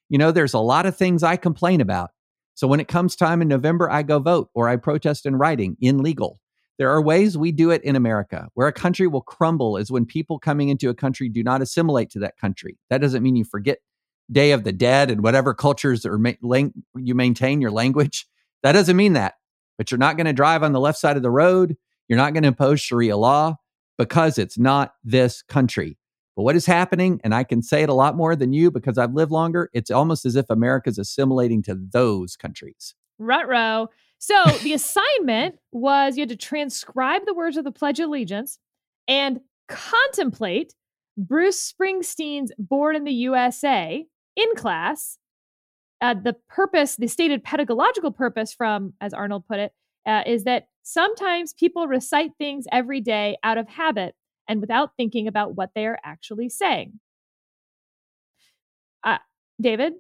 [0.08, 2.10] You know, there's a lot of things I complain about.
[2.56, 5.76] So when it comes time in November, I go vote or I protest in writing
[5.80, 6.40] in legal.
[6.78, 8.48] There are ways we do it in America.
[8.54, 12.10] Where a country will crumble is when people coming into a country do not assimilate
[12.10, 12.78] to that country.
[12.88, 13.78] That doesn't mean you forget
[14.32, 18.26] Day of the Dead and whatever cultures or ma- lang- you maintain your language.
[18.62, 19.34] That doesn't mean that.
[19.76, 21.76] But you're not going to drive on the left side of the road.
[22.08, 23.56] You're not going to impose Sharia law
[23.98, 25.98] because it's not this country.
[26.36, 28.98] But what is happening, and I can say it a lot more than you because
[28.98, 32.94] I've lived longer, it's almost as if America's assimilating to those countries.
[33.18, 33.88] Rutro.
[34.18, 38.58] So the assignment was you had to transcribe the words of the Pledge of Allegiance
[39.08, 40.74] and contemplate
[41.16, 45.18] Bruce Springsteen's Born in the USA in class.
[46.02, 49.72] Uh, the purpose, the stated pedagogical purpose from, as Arnold put it,
[50.06, 54.14] uh, is that sometimes people recite things every day out of habit
[54.48, 57.00] and without thinking about what they are actually saying.
[59.04, 59.18] Uh,
[59.60, 59.94] David,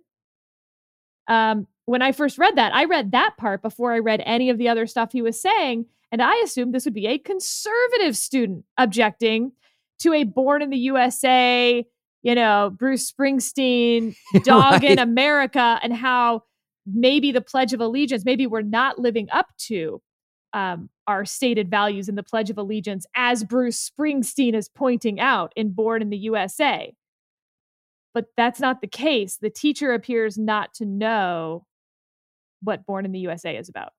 [1.28, 4.58] um, when I first read that, I read that part before I read any of
[4.58, 5.86] the other stuff he was saying.
[6.12, 9.52] And I assumed this would be a conservative student objecting
[10.00, 11.84] to a born in the USA,
[12.22, 14.84] you know, Bruce Springsteen, dog right.
[14.84, 16.42] in America, and how
[16.86, 20.00] maybe the Pledge of Allegiance, maybe we're not living up to
[20.52, 25.52] um, our stated values in the Pledge of Allegiance, as Bruce Springsteen is pointing out
[25.56, 26.94] in Born in the USA.
[28.14, 29.36] But that's not the case.
[29.36, 31.66] The teacher appears not to know
[32.62, 33.92] what Born in the USA is about.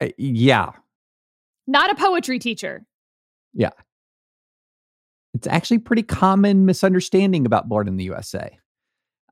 [0.00, 0.70] Uh, yeah.
[1.66, 2.84] Not a poetry teacher.
[3.54, 3.70] Yeah.
[5.34, 8.58] It's actually pretty common misunderstanding about Born in the USA.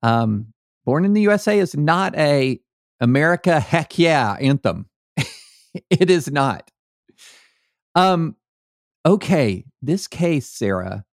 [0.03, 0.53] Um,
[0.85, 2.59] Born in the USA is not a
[3.01, 4.90] America heck yeah anthem.
[5.91, 6.71] it is not.
[7.95, 8.37] Um
[9.05, 11.05] okay, this case Sarah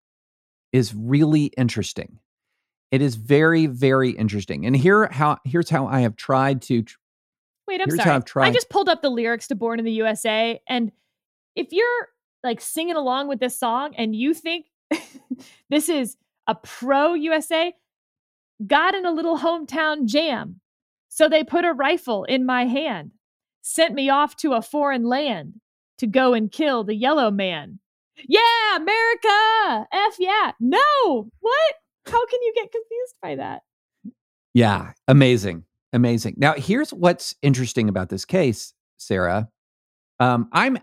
[0.73, 2.19] is really interesting.
[2.91, 4.65] It is very very interesting.
[4.65, 6.83] And here how here's how I have tried to
[7.67, 8.21] Wait, I'm sorry.
[8.23, 10.91] Tried, I just pulled up the lyrics to Born in the USA and
[11.55, 12.07] if you're
[12.43, 14.67] like singing along with this song and you think
[15.69, 16.15] this is
[16.47, 17.73] a pro USA,
[18.65, 20.61] got in a little hometown jam.
[21.09, 23.11] So they put a rifle in my hand,
[23.67, 25.59] sent me off to a foreign land
[25.97, 27.79] to go and kill the yellow man.
[28.27, 29.87] Yeah, America!
[29.91, 30.53] F yeah.
[30.59, 31.29] No!
[31.39, 31.73] What?
[32.05, 33.61] How can you get confused by that?
[34.53, 35.65] Yeah, amazing.
[35.93, 36.35] Amazing.
[36.37, 39.49] Now, here's what's interesting about this case, Sarah.
[40.19, 40.79] Um, I'm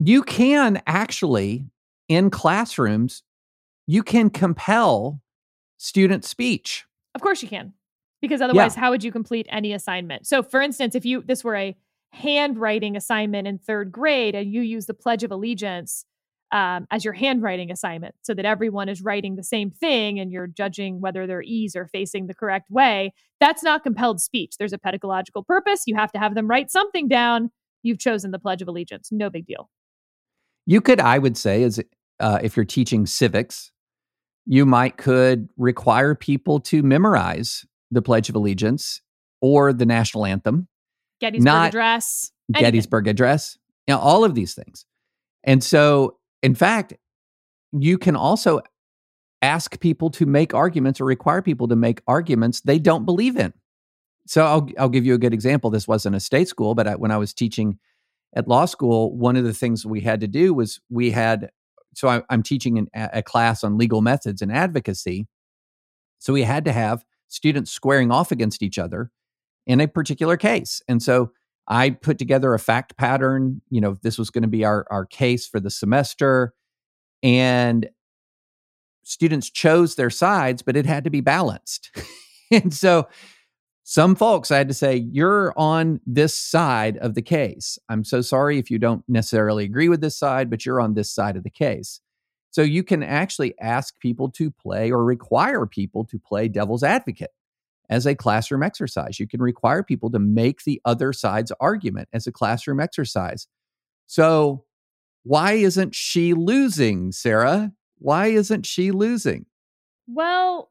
[0.00, 1.64] you can actually
[2.08, 3.22] in classrooms,
[3.86, 5.20] you can compel
[5.76, 6.86] student speech.
[7.14, 7.72] Of course you can.
[8.20, 8.80] Because otherwise, yeah.
[8.80, 10.26] how would you complete any assignment?
[10.26, 11.76] So, for instance, if you this were a
[12.12, 16.04] handwriting assignment in third grade and you use the Pledge of Allegiance
[16.50, 20.46] um, as your handwriting assignment so that everyone is writing the same thing and you're
[20.46, 24.54] judging whether their E's are facing the correct way, that's not compelled speech.
[24.58, 25.82] There's a pedagogical purpose.
[25.86, 27.50] You have to have them write something down.
[27.82, 29.10] You've chosen the Pledge of Allegiance.
[29.12, 29.68] No big deal.
[30.66, 31.82] You could, I would say, is
[32.20, 33.70] uh, if you're teaching civics,
[34.46, 39.00] you might could require people to memorize the Pledge of Allegiance
[39.40, 40.68] or the national anthem.
[41.20, 42.32] Gettysburg Address.
[42.54, 42.66] Anything.
[42.66, 43.58] Gettysburg Address.
[43.86, 44.84] you know, all of these things.
[45.44, 46.94] And so, in fact,
[47.72, 48.60] you can also
[49.42, 53.52] ask people to make arguments or require people to make arguments they don't believe in.
[54.26, 55.70] So I'll I'll give you a good example.
[55.70, 57.78] This wasn't a state school, but I, when I was teaching
[58.34, 61.50] at law school, one of the things we had to do was we had.
[61.94, 65.26] So I, am teaching an, a class on legal methods and advocacy.
[66.18, 69.10] So we had to have students squaring off against each other
[69.66, 71.32] in a particular case, and so
[71.68, 73.60] I put together a fact pattern.
[73.70, 76.54] You know, this was going to be our our case for the semester,
[77.22, 77.88] and
[79.02, 81.90] students chose their sides, but it had to be balanced.
[82.50, 83.08] and so
[83.84, 87.78] some folks I had to say, you're on this side of the case.
[87.88, 91.10] I'm so sorry if you don't necessarily agree with this side, but you're on this
[91.10, 92.00] side of the case.
[92.50, 97.30] So you can actually ask people to play or require people to play devil's advocate
[97.90, 99.18] as a classroom exercise.
[99.18, 103.46] You can require people to make the other side's argument as a classroom exercise.
[104.06, 104.64] So
[105.24, 107.72] why isn't she losing, Sarah?
[107.98, 109.46] Why isn't she losing?
[110.06, 110.70] Well,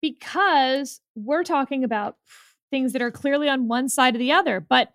[0.00, 2.16] because we're talking about
[2.70, 4.94] things that are clearly on one side or the other, but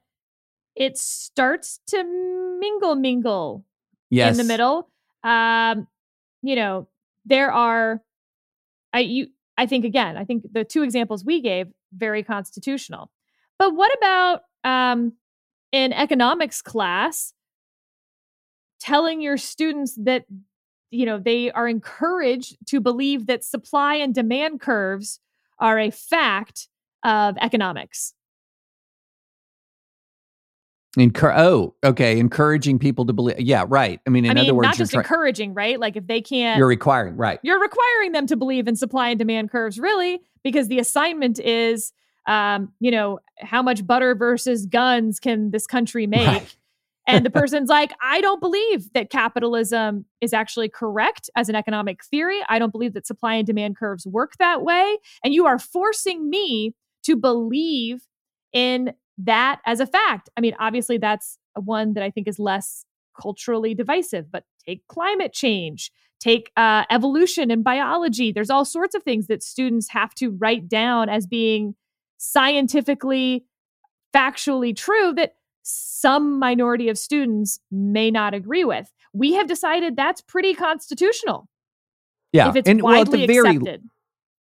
[0.76, 2.04] it starts to
[2.60, 3.66] mingle, mingle
[4.10, 4.32] yes.
[4.32, 4.90] in the middle.
[5.24, 5.88] Um,
[6.44, 6.88] you know,
[7.26, 8.02] there are,
[8.92, 9.28] I you,
[9.58, 13.10] I think again, I think the two examples we gave very constitutional.
[13.58, 15.14] But what about um,
[15.72, 17.34] in economics class,
[18.80, 20.26] telling your students that
[20.92, 25.20] you know they are encouraged to believe that supply and demand curves
[25.60, 26.68] are a fact
[27.04, 28.14] of economics.
[30.98, 32.20] Encour- oh, okay.
[32.20, 33.40] Encouraging people to believe.
[33.40, 34.00] Yeah, right.
[34.06, 35.80] I mean, in I mean, other words, not just encouraging, right?
[35.80, 37.40] Like if they can't, you're requiring, right?
[37.42, 41.94] You're requiring them to believe in supply and demand curves, really, because the assignment is,
[42.28, 46.28] um, you know, how much butter versus guns can this country make?
[46.28, 46.56] Right.
[47.08, 52.04] and the person's like, I don't believe that capitalism is actually correct as an economic
[52.06, 52.40] theory.
[52.50, 54.98] I don't believe that supply and demand curves work that way.
[55.24, 56.76] And you are forcing me
[57.06, 58.06] to believe
[58.54, 60.30] in that as a fact.
[60.38, 62.86] I mean, obviously, that's one that I think is less
[63.20, 68.32] culturally divisive, but take climate change, take uh, evolution and biology.
[68.32, 71.76] There's all sorts of things that students have to write down as being
[72.18, 73.46] scientifically,
[74.14, 78.92] factually true that some minority of students may not agree with.
[79.14, 81.48] We have decided that's pretty constitutional.
[82.32, 83.84] Yeah, if it's and, widely well, at the very, accepted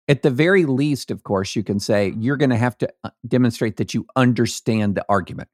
[0.07, 3.09] at the very least, of course, you can say you're going to have to uh,
[3.27, 5.49] demonstrate that you understand the argument.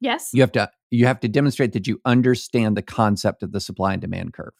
[0.00, 0.30] Yes.
[0.32, 3.92] You have to you have to demonstrate that you understand the concept of the supply
[3.92, 4.52] and demand curve.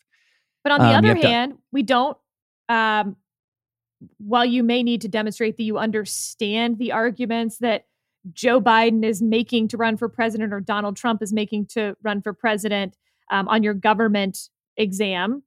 [0.62, 2.16] But on the um, other hand, to, we don't
[2.68, 3.16] um,
[4.18, 7.86] while you may need to demonstrate that you understand the arguments that
[8.32, 12.22] Joe Biden is making to run for president or Donald Trump is making to run
[12.22, 12.96] for president
[13.30, 15.42] um, on your government exam,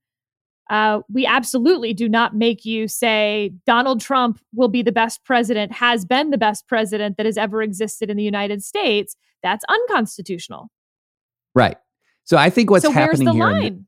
[0.70, 5.72] uh, we absolutely do not make you say Donald Trump will be the best president,
[5.72, 9.16] has been the best president that has ever existed in the United States.
[9.44, 10.70] That's unconstitutional.
[11.54, 11.78] Right.
[12.24, 13.44] So I think what's so happening the here.
[13.44, 13.86] Line?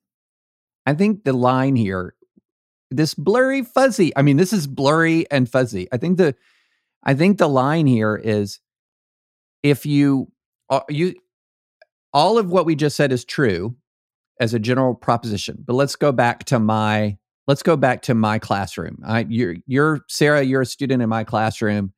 [0.86, 2.14] I think the line here,
[2.92, 4.16] this blurry fuzzy.
[4.16, 5.88] I mean, this is blurry and fuzzy.
[5.92, 6.36] I think the,
[7.04, 8.60] I think the line here is,
[9.64, 10.32] if you,
[10.70, 11.16] uh, you,
[12.14, 13.76] all of what we just said is true
[14.40, 15.64] as a general proposition.
[15.66, 17.18] But let's go back to my
[17.48, 19.00] let's go back to my classroom.
[19.06, 20.44] I, you're, you're Sarah.
[20.44, 21.94] You're a student in my classroom,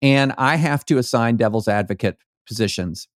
[0.00, 2.16] and I have to assign devil's advocate
[2.46, 3.08] positions.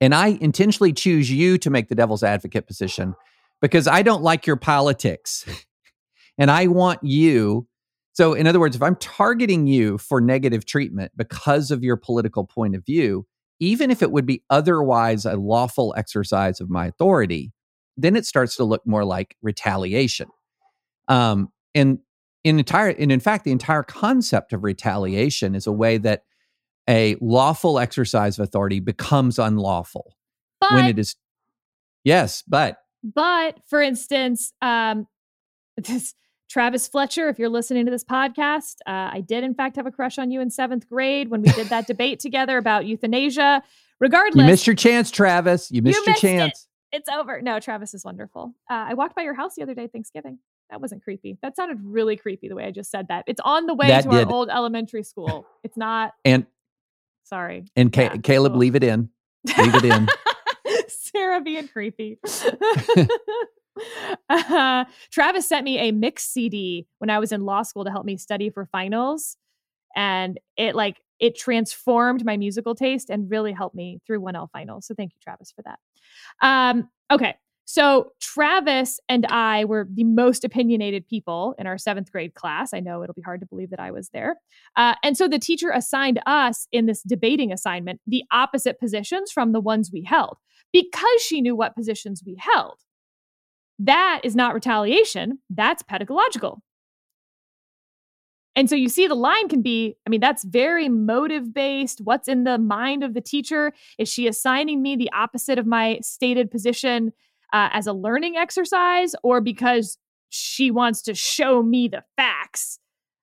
[0.00, 3.14] And I intentionally choose you to make the devil's advocate position
[3.62, 5.46] because I don't like your politics,
[6.38, 7.68] and I want you.
[8.12, 12.44] So, in other words, if I'm targeting you for negative treatment because of your political
[12.44, 13.26] point of view,
[13.60, 17.52] even if it would be otherwise a lawful exercise of my authority,
[17.96, 20.28] then it starts to look more like retaliation.
[21.08, 21.98] Um, and
[22.44, 26.22] in entire, and in fact, the entire concept of retaliation is a way that
[26.88, 30.14] a lawful exercise of authority becomes unlawful
[30.60, 31.16] but, when it is.
[32.04, 35.06] Yes, but but for instance, um,
[35.76, 36.14] this
[36.48, 39.90] Travis Fletcher, if you're listening to this podcast, uh, I did in fact have a
[39.90, 43.62] crush on you in seventh grade when we did that debate together about euthanasia.
[43.98, 45.70] Regardless, you missed your chance, Travis.
[45.70, 46.68] You missed you your missed chance.
[46.92, 46.98] It.
[46.98, 47.42] It's over.
[47.42, 48.54] No, Travis is wonderful.
[48.70, 50.38] Uh, I walked by your house the other day, Thanksgiving.
[50.70, 51.38] That wasn't creepy.
[51.42, 53.24] That sounded really creepy the way I just said that.
[53.26, 54.26] It's on the way that to did.
[54.26, 55.46] our old elementary school.
[55.62, 56.12] It's not.
[56.24, 56.46] And
[57.24, 57.64] sorry.
[57.76, 58.60] And yeah, Caleb, cool.
[58.60, 59.10] leave it in.
[59.58, 60.08] Leave it in.
[60.88, 62.18] Sarah being creepy.
[64.28, 68.04] Uh, Travis sent me a mix CD when I was in law school to help
[68.04, 69.36] me study for finals.
[69.94, 74.86] And it like it transformed my musical taste and really helped me through 1L finals.
[74.86, 75.78] So thank you, Travis, for that.
[76.42, 77.36] Um, okay.
[77.68, 82.72] So Travis and I were the most opinionated people in our seventh grade class.
[82.72, 84.36] I know it'll be hard to believe that I was there.
[84.76, 89.50] Uh, and so the teacher assigned us in this debating assignment the opposite positions from
[89.50, 90.38] the ones we held
[90.72, 92.85] because she knew what positions we held.
[93.78, 96.62] That is not retaliation, that's pedagogical.
[98.56, 102.00] And so you see, the line can be I mean, that's very motive based.
[102.02, 103.72] What's in the mind of the teacher?
[103.98, 107.12] Is she assigning me the opposite of my stated position
[107.52, 109.98] uh, as a learning exercise or because
[110.30, 112.78] she wants to show me the facts?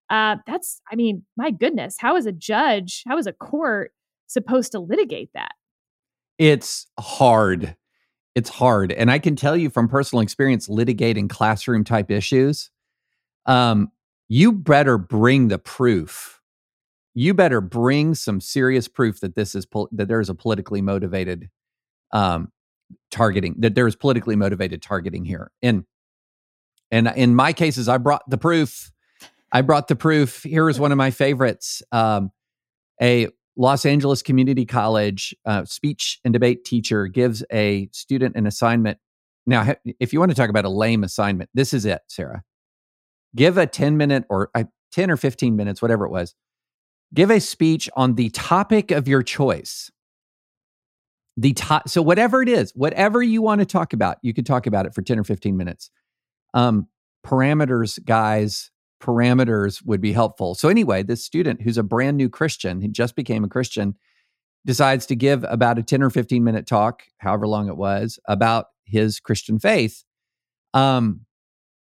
[0.10, 3.91] Uh, that's, I mean, my goodness, how is a judge, how is a court
[4.28, 5.54] supposed to litigate that?
[6.38, 7.76] It's hard.
[8.36, 8.92] It's hard.
[8.92, 12.72] And I can tell you from personal experience litigating classroom type issues,
[13.46, 13.92] um,
[14.28, 16.42] you better bring the proof.
[17.14, 20.82] You better bring some serious proof that this is pol- that there is a politically
[20.82, 21.50] motivated
[22.12, 22.52] um,
[23.12, 25.52] targeting that there is politically motivated targeting here.
[25.62, 25.86] And
[26.92, 28.92] and in my cases, I brought the proof.
[29.52, 30.42] I brought the proof.
[30.44, 31.84] Here is one of my favorites.
[31.92, 32.32] Um,
[33.02, 38.97] a Los Angeles Community College uh, speech and debate teacher gives a student an assignment.
[39.45, 42.43] Now, if you want to talk about a lame assignment, this is it, Sarah
[43.36, 46.36] give a 10 minute or uh, 10 or 15 minutes, whatever it was,
[47.14, 49.91] give a speech on the topic of your choice.
[51.36, 54.68] The top, so whatever it is, whatever you want to talk about, you could talk
[54.68, 55.89] about it for 10 or 15 minutes.
[56.54, 56.88] Um,
[57.26, 58.70] parameters, guys,
[59.04, 60.56] parameters would be helpful.
[60.56, 63.95] So, anyway, this student who's a brand new Christian, he just became a Christian,
[64.66, 68.68] decides to give about a 10 or 15 minute talk, however long it was, about
[68.86, 70.04] his Christian faith.
[70.74, 71.22] Um,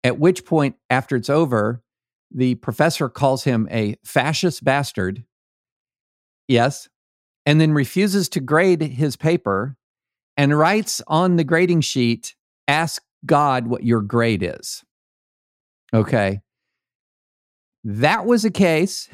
[0.03, 1.83] at which point, after it's over,
[2.31, 5.25] the professor calls him a fascist bastard.
[6.49, 6.89] Yes.
[7.45, 9.77] And then refuses to grade his paper
[10.37, 12.35] and writes on the grading sheet,
[12.67, 14.83] ask God what your grade is.
[15.95, 16.41] Okay.
[17.85, 19.09] That was a case.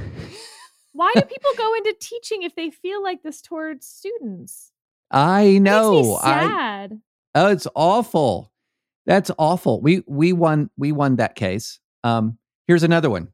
[0.92, 4.72] Why do people go into teaching if they feel like this towards students?
[5.10, 6.18] I know.
[6.22, 7.00] sad.
[7.34, 8.52] I, oh, it's awful.
[9.06, 9.80] That's awful.
[9.80, 11.80] We we won we won that case.
[12.04, 13.28] Um, here's another one.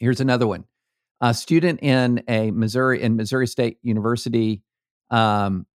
[0.00, 0.64] Here's another one.
[1.20, 4.62] A student in a Missouri in Missouri State University
[5.10, 5.66] um,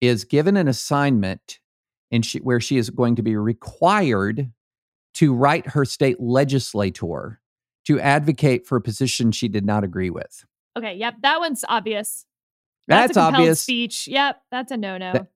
[0.00, 1.60] is given an assignment
[2.10, 4.50] in she, where she is going to be required
[5.14, 7.40] to write her state legislator
[7.86, 10.44] to advocate for a position she did not agree with.
[10.76, 12.26] Okay, yep, that one's obvious.
[12.88, 13.60] That's, that's obvious.
[13.60, 14.06] Speech.
[14.08, 15.12] Yep, that's a no-no.
[15.12, 15.26] That,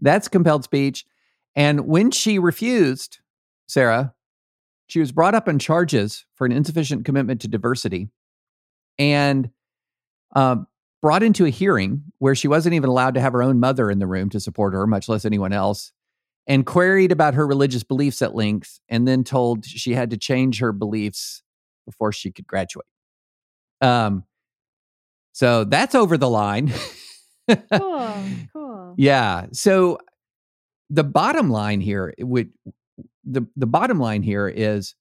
[0.00, 1.06] that's compelled speech.
[1.54, 3.20] And when she refused,
[3.66, 4.14] Sarah,
[4.88, 8.08] she was brought up on charges for an insufficient commitment to diversity
[8.98, 9.50] and
[10.34, 10.56] uh,
[11.02, 13.98] brought into a hearing where she wasn't even allowed to have her own mother in
[13.98, 15.92] the room to support her, much less anyone else,
[16.46, 20.60] and queried about her religious beliefs at length, and then told she had to change
[20.60, 21.42] her beliefs
[21.88, 22.86] before she could graduate.
[23.80, 24.24] Um,
[25.32, 26.72] so that's over the line.
[27.72, 28.94] cool, cool.
[28.98, 29.46] Yeah.
[29.52, 29.98] So
[30.90, 32.50] the bottom line here would
[33.24, 34.94] the the bottom line here is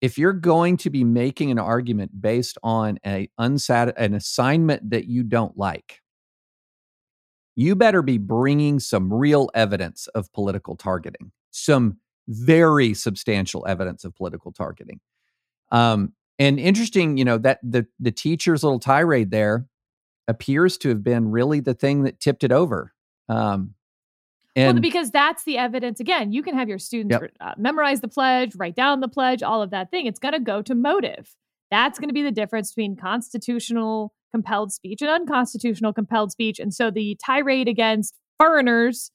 [0.00, 5.06] if you're going to be making an argument based on a unsat an assignment that
[5.06, 6.00] you don't like
[7.54, 14.14] you better be bringing some real evidence of political targeting some very substantial evidence of
[14.14, 15.00] political targeting
[15.70, 19.66] um, and interesting you know that the the teacher's little tirade there
[20.28, 22.92] appears to have been really the thing that tipped it over
[23.28, 23.74] um,
[24.56, 26.00] and well, because that's the evidence.
[26.00, 27.30] Again, you can have your students yep.
[27.40, 30.06] uh, memorize the pledge, write down the pledge, all of that thing.
[30.06, 31.36] It's going to go to motive.
[31.70, 36.58] That's going to be the difference between constitutional compelled speech and unconstitutional compelled speech.
[36.58, 39.10] And so the tirade against foreigners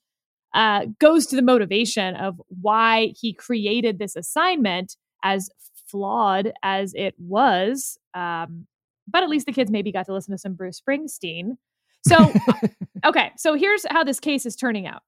[0.54, 5.50] uh, goes to the motivation of why he created this assignment as
[5.92, 7.98] flawed as it was.
[8.14, 8.68] Um,
[9.08, 11.58] but at least the kids maybe got to listen to some Bruce Springsteen.
[12.08, 12.34] So,
[13.06, 15.02] okay, so here's how this case is turning out.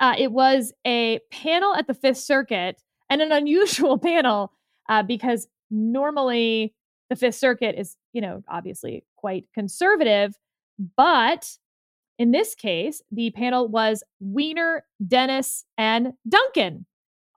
[0.00, 2.80] Uh, it was a panel at the Fifth Circuit
[3.10, 4.52] and an unusual panel
[4.88, 6.74] uh, because normally
[7.10, 10.34] the Fifth Circuit is, you know, obviously quite conservative.
[10.96, 11.58] But
[12.18, 16.86] in this case, the panel was Wiener, Dennis, and Duncan.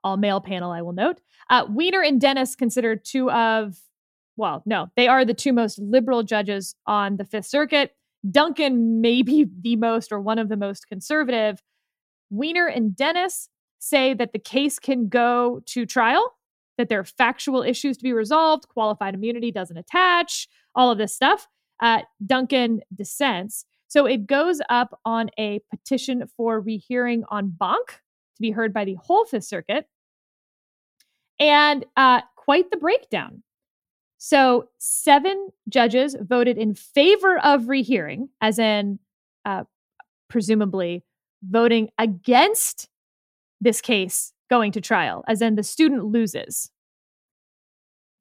[0.04, 1.20] All male panel, I will note.
[1.48, 3.78] Uh, Wiener and Dennis considered two of,
[4.36, 7.94] well, no, they are the two most liberal judges on the Fifth Circuit.
[8.30, 11.62] Duncan may be the most or one of the most conservative.
[12.30, 13.48] Wiener and Dennis
[13.78, 16.34] say that the case can go to trial,
[16.78, 21.14] that there are factual issues to be resolved, qualified immunity doesn't attach, all of this
[21.14, 21.48] stuff.
[21.80, 23.64] Uh, Duncan dissents.
[23.88, 28.01] So it goes up on a petition for rehearing on to
[28.42, 29.86] be heard by the whole Fifth Circuit.
[31.40, 33.42] And uh, quite the breakdown.
[34.18, 38.98] So seven judges voted in favor of rehearing, as in,
[39.44, 39.64] uh,
[40.28, 41.04] presumably,
[41.42, 42.88] voting against
[43.60, 46.70] this case going to trial, as in the student loses.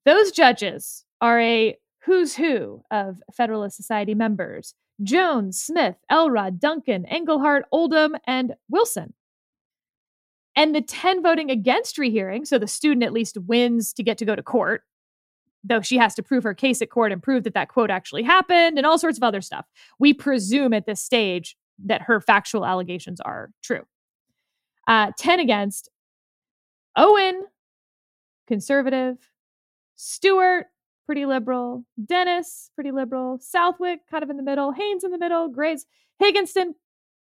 [0.05, 7.65] Those judges are a who's who of Federalist Society members Jones, Smith, Elrod, Duncan, Engelhardt,
[7.71, 9.13] Oldham, and Wilson.
[10.55, 14.25] And the 10 voting against rehearing, so the student at least wins to get to
[14.25, 14.83] go to court,
[15.63, 18.23] though she has to prove her case at court and prove that that quote actually
[18.23, 19.65] happened and all sorts of other stuff.
[19.99, 23.83] We presume at this stage that her factual allegations are true.
[24.87, 25.89] Uh, 10 against
[26.97, 27.45] Owen,
[28.47, 29.17] conservative,
[29.95, 30.65] Stewart,
[31.05, 35.47] pretty liberal, Dennis, pretty liberal, Southwick, kind of in the middle, Haynes in the middle,
[35.47, 35.85] Graves,
[36.19, 36.75] Higginson,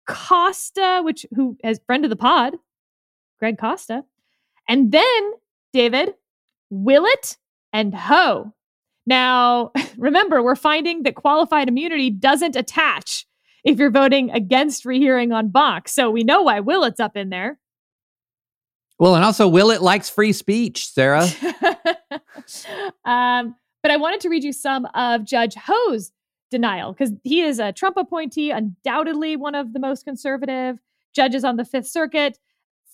[0.06, 2.54] Costa, which who has friend of the pod,
[3.42, 4.04] Gregg Costa,
[4.68, 5.32] and then
[5.72, 6.14] David,
[6.70, 7.36] Willett,
[7.72, 8.52] and Ho.
[9.04, 13.26] Now, remember, we're finding that qualified immunity doesn't attach
[13.64, 15.88] if you're voting against rehearing en banc.
[15.88, 17.58] So we know why Willett's up in there.
[19.00, 21.24] Well, and also Willett likes free speech, Sarah.
[23.04, 26.12] um, but I wanted to read you some of Judge Ho's
[26.48, 30.78] denial because he is a Trump appointee, undoubtedly one of the most conservative
[31.12, 32.38] judges on the Fifth Circuit,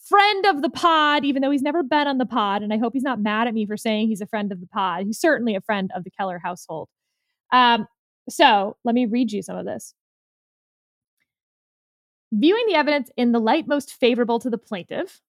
[0.09, 2.63] friend of the pod, even though he's never been on the pod.
[2.63, 4.67] And I hope he's not mad at me for saying he's a friend of the
[4.67, 5.07] pod.
[5.07, 6.89] He's certainly a friend of the Keller household.
[7.53, 7.87] Um,
[8.29, 9.95] so let me read you some of this.
[12.33, 15.21] Viewing the evidence in the light most favorable to the plaintiff,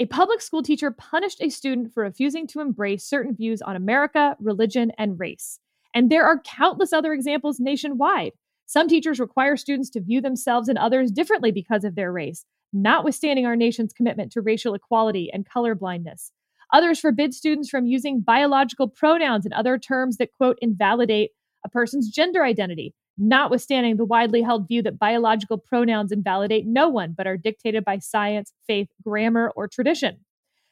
[0.00, 4.36] a public school teacher punished a student for refusing to embrace certain views on America,
[4.40, 5.58] religion, and race.
[5.94, 8.32] And there are countless other examples nationwide.
[8.66, 13.46] Some teachers require students to view themselves and others differently because of their race, notwithstanding
[13.46, 16.30] our nation's commitment to racial equality and colorblindness.
[16.72, 21.30] Others forbid students from using biological pronouns and other terms that, quote, invalidate
[21.64, 27.14] a person's gender identity, notwithstanding the widely held view that biological pronouns invalidate no one
[27.16, 30.18] but are dictated by science, faith, grammar, or tradition.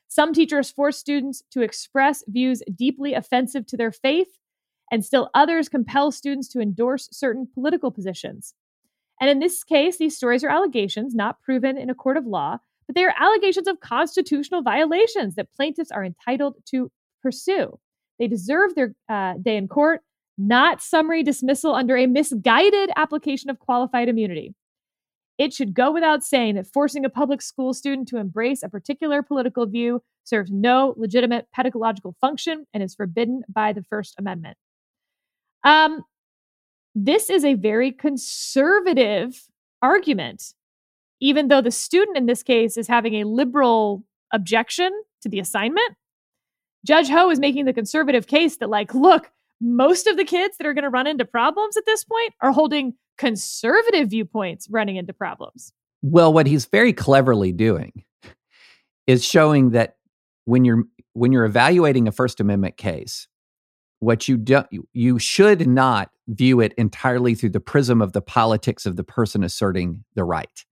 [0.09, 4.39] Some teachers force students to express views deeply offensive to their faith,
[4.93, 8.55] and still others compel students to endorse certain political positions.
[9.21, 12.59] And in this case, these stories are allegations not proven in a court of law,
[12.87, 16.91] but they are allegations of constitutional violations that plaintiffs are entitled to
[17.23, 17.79] pursue.
[18.19, 20.03] They deserve their uh, day in court,
[20.39, 24.55] not summary dismissal under a misguided application of qualified immunity.
[25.39, 29.23] It should go without saying that forcing a public school student to embrace a particular
[29.23, 34.57] political view serves no legitimate pedagogical function and is forbidden by the First Amendment.
[35.63, 36.03] Um,
[36.97, 39.49] this is a very conservative
[39.83, 40.55] argument,
[41.21, 44.91] even though the student in this case is having a liberal objection
[45.21, 45.95] to the assignment.
[46.87, 49.31] Judge Ho is making the conservative case that, like, look,
[49.61, 52.51] most of the kids that are going to run into problems at this point are
[52.51, 55.75] holding conservative viewpoints running into problems.
[56.01, 58.05] Well, what he's very cleverly doing
[59.07, 59.97] is showing that
[60.47, 63.29] when you're when you're evaluating a first amendment case,
[63.99, 68.87] what you do you should not view it entirely through the prism of the politics
[68.87, 70.65] of the person asserting the right.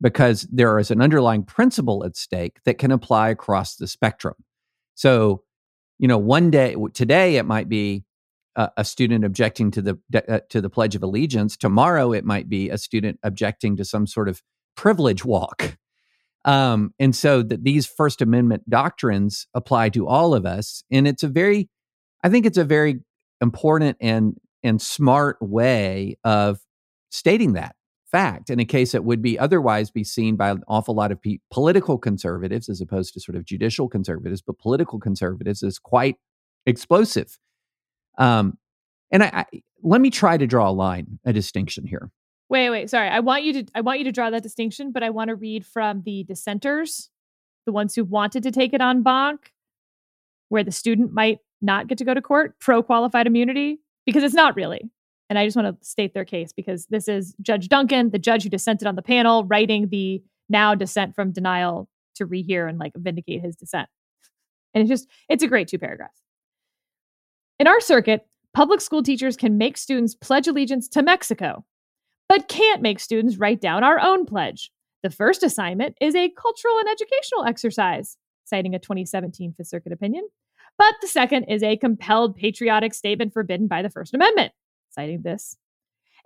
[0.00, 4.34] Because there is an underlying principle at stake that can apply across the spectrum.
[4.94, 5.42] So,
[5.98, 8.04] you know, one day today it might be
[8.54, 11.56] a, a student objecting to the uh, to the Pledge of Allegiance.
[11.56, 14.42] Tomorrow, it might be a student objecting to some sort of
[14.76, 15.78] privilege walk.
[16.44, 21.22] Um, and so that these First Amendment doctrines apply to all of us, and it's
[21.22, 21.68] a very,
[22.22, 23.00] I think it's a very
[23.40, 26.60] important and and smart way of
[27.10, 27.74] stating that
[28.10, 31.20] fact in a case that would be otherwise be seen by an awful lot of
[31.20, 36.16] pe- political conservatives as opposed to sort of judicial conservatives, but political conservatives is quite
[36.66, 37.38] explosive.
[38.16, 38.58] Um,
[39.10, 39.44] and I, I
[39.82, 42.10] let me try to draw a line, a distinction here.
[42.48, 43.08] Wait, wait, sorry.
[43.08, 45.34] I want you to I want you to draw that distinction, but I want to
[45.34, 47.10] read from the dissenters,
[47.66, 49.52] the ones who wanted to take it en banc,
[50.48, 54.34] where the student might not get to go to court, pro qualified immunity, because it's
[54.34, 54.90] not really.
[55.28, 58.42] And I just want to state their case because this is Judge Duncan, the judge
[58.42, 62.92] who dissented on the panel, writing the now dissent from denial to rehear and like
[62.96, 63.86] vindicate his dissent.
[64.72, 66.22] And it's just, it's a great two paragraphs.
[67.58, 71.66] In our circuit, public school teachers can make students pledge allegiance to Mexico,
[72.30, 74.72] but can't make students write down our own pledge.
[75.02, 80.26] The first assignment is a cultural and educational exercise, citing a 2017 Fifth Circuit opinion.
[80.78, 84.52] But the second is a compelled patriotic statement forbidden by the First Amendment,
[84.90, 85.56] citing this.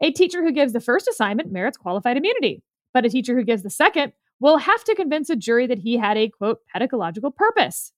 [0.03, 3.63] A teacher who gives the first assignment merits qualified immunity, but a teacher who gives
[3.63, 7.93] the second will have to convince a jury that he had a quote pedagogical purpose.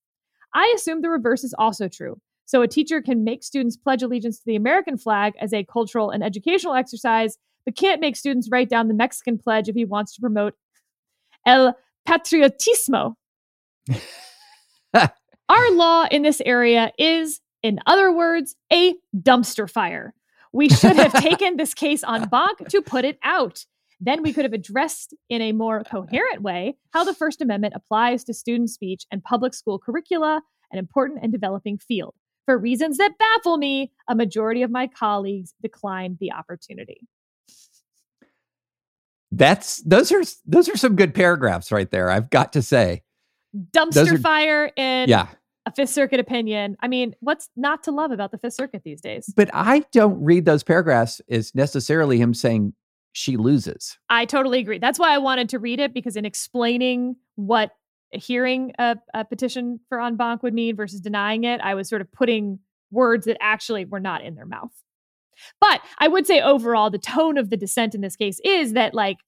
[0.55, 2.21] I assume the reverse is also true.
[2.45, 6.11] So a teacher can make students pledge allegiance to the American flag as a cultural
[6.11, 10.15] and educational exercise, but can't make students write down the Mexican pledge if he wants
[10.15, 10.55] to promote
[11.47, 11.75] el
[12.07, 13.15] patriotismo.
[15.55, 20.13] Our law in this area is, in other words, a dumpster fire.
[20.53, 23.65] We should have taken this case en banc to put it out.
[24.01, 28.25] Then we could have addressed in a more coherent way how the First Amendment applies
[28.25, 30.43] to student speech and public school curricula,
[30.73, 32.15] an important and developing field.
[32.47, 37.07] For reasons that baffle me, a majority of my colleagues declined the opportunity.
[39.31, 42.11] That's those are those are some good paragraphs right there.
[42.11, 43.03] I've got to say,
[43.73, 45.29] dumpster are, fire in yeah
[45.67, 46.77] a Fifth Circuit opinion.
[46.81, 49.33] I mean, what's not to love about the Fifth Circuit these days?
[49.35, 52.75] But I don't read those paragraphs as necessarily him saying
[53.13, 53.97] she loses.
[54.09, 54.79] I totally agree.
[54.79, 57.71] That's why I wanted to read it because in explaining what
[58.13, 62.03] hearing a, a petition for en banc would mean versus denying it, I was sort
[62.03, 62.59] of putting
[62.91, 64.73] words that actually were not in their mouth.
[65.61, 68.95] But I would say overall, the tone of the dissent in this case is that
[68.95, 69.19] like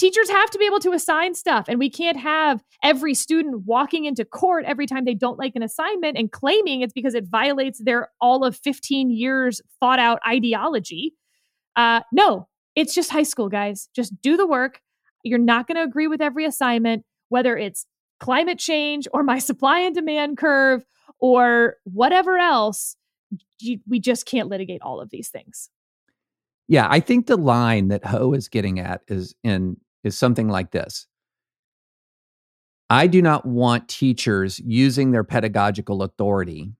[0.00, 4.06] teachers have to be able to assign stuff and we can't have every student walking
[4.06, 7.82] into court every time they don't like an assignment and claiming it's because it violates
[7.84, 11.14] their all of 15 years thought out ideology.
[11.76, 13.88] Uh, no it's just high school guys.
[13.94, 14.80] Just do the work.
[15.22, 17.86] You're not going to agree with every assignment whether it's
[18.20, 20.82] climate change or my supply and demand curve
[21.18, 22.96] or whatever else.
[23.60, 25.68] You, we just can't litigate all of these things.
[26.68, 30.70] Yeah i think the line that ho is getting at is in is something like
[30.70, 31.06] this
[32.88, 36.72] I do not want teachers using their pedagogical authority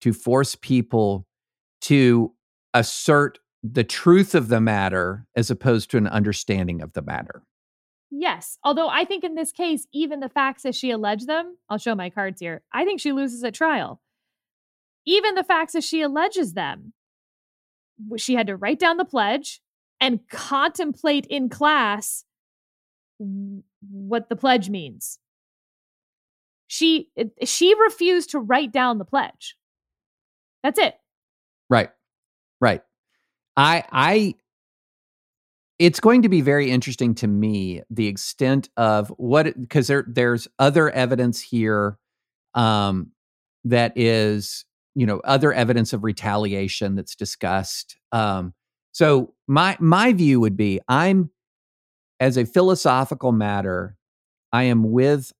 [0.00, 1.26] to force people
[1.82, 2.32] to
[2.72, 7.42] assert the truth of the matter as opposed to an understanding of the matter.
[8.10, 8.58] Yes.
[8.64, 11.94] Although I think in this case, even the facts as she alleged them, I'll show
[11.94, 12.62] my cards here.
[12.72, 14.00] I think she loses at trial.
[15.06, 16.94] Even the facts as she alleges them,
[18.16, 19.60] she had to write down the pledge
[20.00, 22.24] and contemplate in class
[23.90, 25.18] what the pledge means.
[26.68, 27.10] She
[27.44, 29.56] she refused to write down the pledge.
[30.62, 30.94] That's it.
[31.68, 31.90] Right.
[32.60, 32.82] Right.
[33.56, 34.34] I I
[35.80, 40.46] it's going to be very interesting to me the extent of what because there there's
[40.58, 41.98] other evidence here
[42.54, 43.10] um
[43.64, 44.64] that is
[44.94, 48.52] you know other evidence of retaliation that's discussed um
[48.92, 51.30] so my my view would be i'm
[52.20, 53.96] as a philosophical matter,
[54.52, 55.32] I am with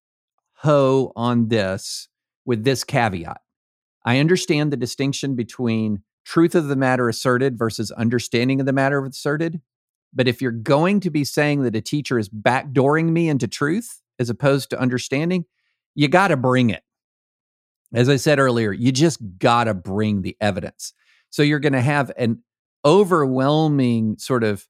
[0.63, 2.09] Ho on this
[2.45, 3.41] with this caveat.
[4.05, 9.05] I understand the distinction between truth of the matter asserted versus understanding of the matter
[9.05, 9.61] asserted.
[10.13, 14.03] But if you're going to be saying that a teacher is backdooring me into truth
[14.19, 15.45] as opposed to understanding,
[15.95, 16.83] you got to bring it.
[17.93, 20.93] As I said earlier, you just got to bring the evidence.
[21.31, 22.43] So you're going to have an
[22.85, 24.67] overwhelming sort of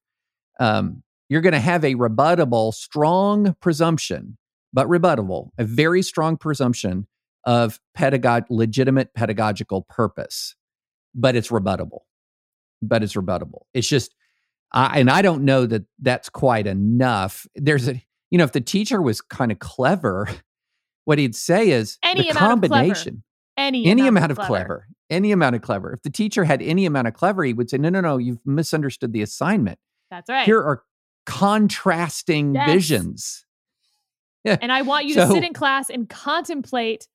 [0.59, 4.37] um, you're going to have a rebuttable, strong presumption,
[4.73, 7.07] but rebuttable, a very strong presumption
[7.45, 10.57] of pedagog- legitimate pedagogical purpose,
[11.15, 11.99] but it's rebuttable.
[12.81, 13.61] But it's rebuttable.
[13.73, 14.13] It's just,
[14.73, 17.47] I, and I don't know that that's quite enough.
[17.55, 17.93] There's a,
[18.29, 20.27] you know, if the teacher was kind of clever,
[21.05, 23.23] what he'd say is any the combination,
[23.55, 24.49] any, any amount, amount of clever.
[24.49, 25.93] clever, any amount of clever.
[25.93, 28.45] If the teacher had any amount of clever, he would say, no, no, no, you've
[28.45, 29.79] misunderstood the assignment.
[30.09, 30.45] That's right.
[30.45, 30.83] Here are
[31.31, 32.69] contrasting yes.
[32.69, 33.45] visions.
[34.43, 34.57] Yeah.
[34.61, 37.07] And I want you so, to sit in class and contemplate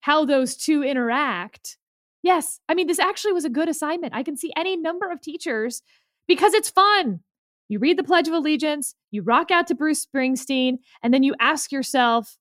[0.00, 1.76] how those two interact.
[2.24, 2.58] Yes.
[2.68, 4.14] I mean, this actually was a good assignment.
[4.16, 5.82] I can see any number of teachers
[6.26, 7.20] because it's fun.
[7.68, 11.34] You read the Pledge of Allegiance, you rock out to Bruce Springsteen, and then you
[11.38, 12.36] ask yourself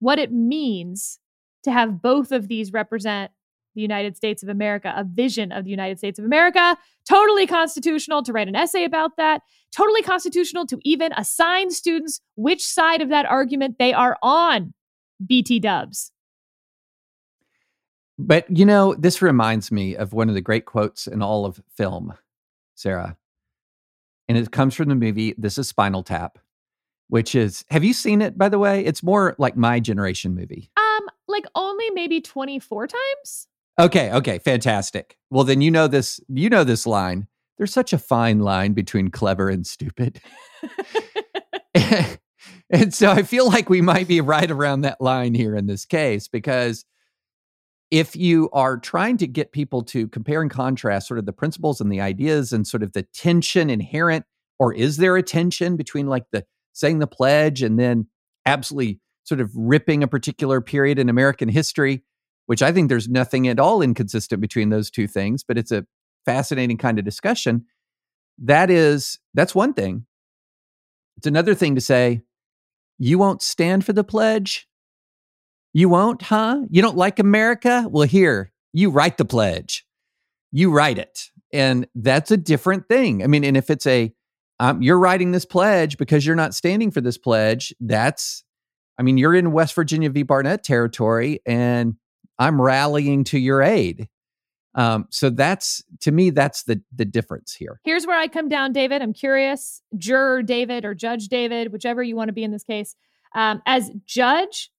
[0.00, 1.20] what it means
[1.62, 3.30] to have both of these represent
[3.74, 6.76] the United States of America, a vision of the United States of America.
[7.08, 9.42] Totally constitutional to write an essay about that.
[9.74, 14.74] Totally constitutional to even assign students which side of that argument they are on.
[15.24, 16.12] BT dubs.
[18.18, 21.62] But you know, this reminds me of one of the great quotes in all of
[21.76, 22.14] film,
[22.74, 23.16] Sarah.
[24.28, 26.38] And it comes from the movie This is Spinal Tap,
[27.08, 28.84] which is have you seen it by the way?
[28.84, 30.70] It's more like my generation movie.
[30.76, 33.48] Um like only maybe 24 times?
[33.80, 35.16] Okay, okay, fantastic.
[35.30, 37.26] Well, then you know this you know this line.
[37.58, 40.20] There's such a fine line between clever and stupid.
[42.70, 45.84] and so I feel like we might be right around that line here in this
[45.84, 46.84] case because
[47.90, 51.80] if you are trying to get people to compare and contrast sort of the principles
[51.80, 54.24] and the ideas and sort of the tension inherent,
[54.58, 58.06] or is there a tension between like the saying the pledge and then
[58.46, 62.02] absolutely sort of ripping a particular period in American history,
[62.46, 65.86] which I think there's nothing at all inconsistent between those two things, but it's a
[66.24, 67.66] fascinating kind of discussion.
[68.38, 70.06] That is, that's one thing.
[71.16, 72.22] It's another thing to say,
[72.98, 74.68] you won't stand for the pledge.
[75.72, 76.62] You won't, huh?
[76.70, 77.86] You don't like America?
[77.90, 79.86] Well, here, you write the pledge.
[80.50, 81.30] You write it.
[81.52, 83.22] And that's a different thing.
[83.22, 84.12] I mean, and if it's a,
[84.60, 88.44] um, you're writing this pledge because you're not standing for this pledge, that's,
[88.98, 90.22] I mean, you're in West Virginia v.
[90.22, 91.96] Barnette territory, and
[92.42, 94.08] I'm rallying to your aid.
[94.74, 97.80] Um, so that's to me, that's the the difference here.
[97.84, 99.02] Here's where I come down, David.
[99.02, 102.96] I'm curious, juror David or Judge David, whichever you want to be in this case.
[103.34, 104.70] Um, as judge,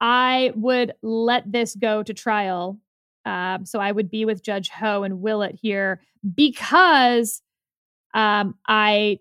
[0.00, 2.78] I would let this go to trial.
[3.24, 6.00] Um, so I would be with Judge Ho and Willett here
[6.34, 7.42] because
[8.14, 9.18] um, I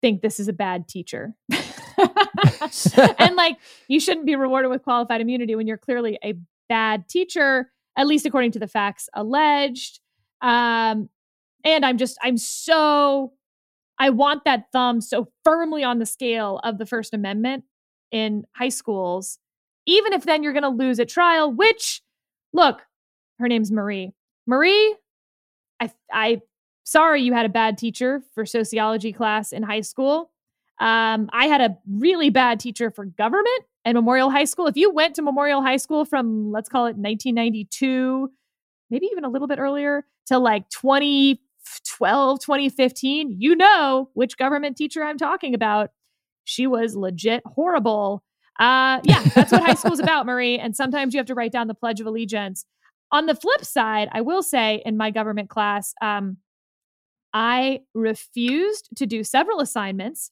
[0.00, 1.34] think this is a bad teacher.
[3.18, 3.56] and like,
[3.88, 6.34] you shouldn't be rewarded with qualified immunity when you're clearly a
[6.68, 10.00] bad teacher, at least according to the facts alleged.
[10.40, 11.08] Um,
[11.64, 13.32] and I'm just, I'm so,
[13.98, 17.64] I want that thumb so firmly on the scale of the First Amendment
[18.10, 19.38] in high schools
[19.86, 22.02] even if then you're going to lose at trial, which,
[22.52, 22.80] look,
[23.38, 24.12] her name's Marie.
[24.46, 24.96] Marie,
[25.80, 26.40] I, I,
[26.84, 30.30] sorry you had a bad teacher for sociology class in high school.
[30.80, 34.66] Um, I had a really bad teacher for government at Memorial High School.
[34.66, 38.30] If you went to Memorial High School from, let's call it 1992,
[38.90, 45.04] maybe even a little bit earlier, to like 2012, 2015, you know which government teacher
[45.04, 45.90] I'm talking about.
[46.44, 48.22] She was legit horrible.
[48.58, 50.58] Uh, yeah, that's what high school is about, Marie.
[50.58, 52.64] And sometimes you have to write down the Pledge of Allegiance.
[53.10, 56.38] On the flip side, I will say in my government class, um,
[57.32, 60.30] I refused to do several assignments,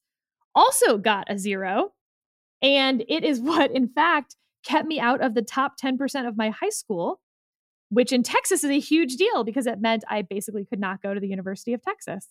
[0.54, 1.92] also got a zero.
[2.60, 6.50] And it is what, in fact, kept me out of the top 10% of my
[6.50, 7.20] high school,
[7.90, 11.14] which in Texas is a huge deal because it meant I basically could not go
[11.14, 12.28] to the University of Texas.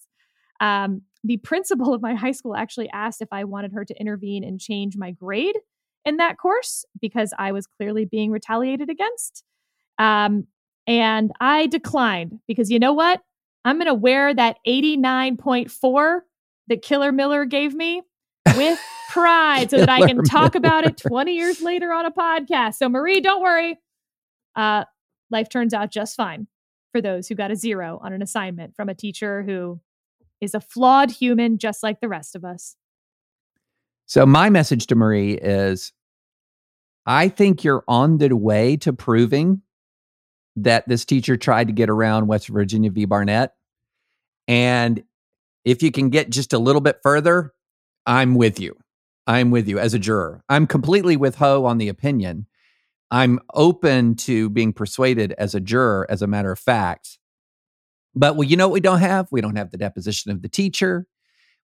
[0.59, 4.43] Um, the principal of my high school actually asked if I wanted her to intervene
[4.43, 5.57] and change my grade
[6.05, 9.43] in that course because I was clearly being retaliated against.
[9.99, 10.47] Um,
[10.87, 13.21] and I declined because you know what?
[13.63, 16.19] I'm going to wear that 89.4
[16.67, 18.01] that Killer Miller gave me
[18.55, 18.79] with
[19.09, 22.75] pride so that I can talk about it 20 years later on a podcast.
[22.75, 23.77] So, Marie, don't worry.
[24.55, 24.85] Uh,
[25.29, 26.47] life turns out just fine
[26.91, 29.79] for those who got a zero on an assignment from a teacher who
[30.41, 32.75] is a flawed human just like the rest of us.
[34.05, 35.93] So, my message to Marie is
[37.05, 39.61] I think you're on the way to proving
[40.57, 43.05] that this teacher tried to get around West Virginia v.
[43.05, 43.53] Barnette.
[44.47, 45.03] And
[45.63, 47.53] if you can get just a little bit further,
[48.05, 48.77] I'm with you.
[49.27, 50.43] I'm with you as a juror.
[50.49, 52.47] I'm completely with Ho on the opinion.
[53.11, 57.19] I'm open to being persuaded as a juror, as a matter of fact.
[58.15, 59.27] But well, you know what we don't have?
[59.31, 61.07] We don't have the deposition of the teacher.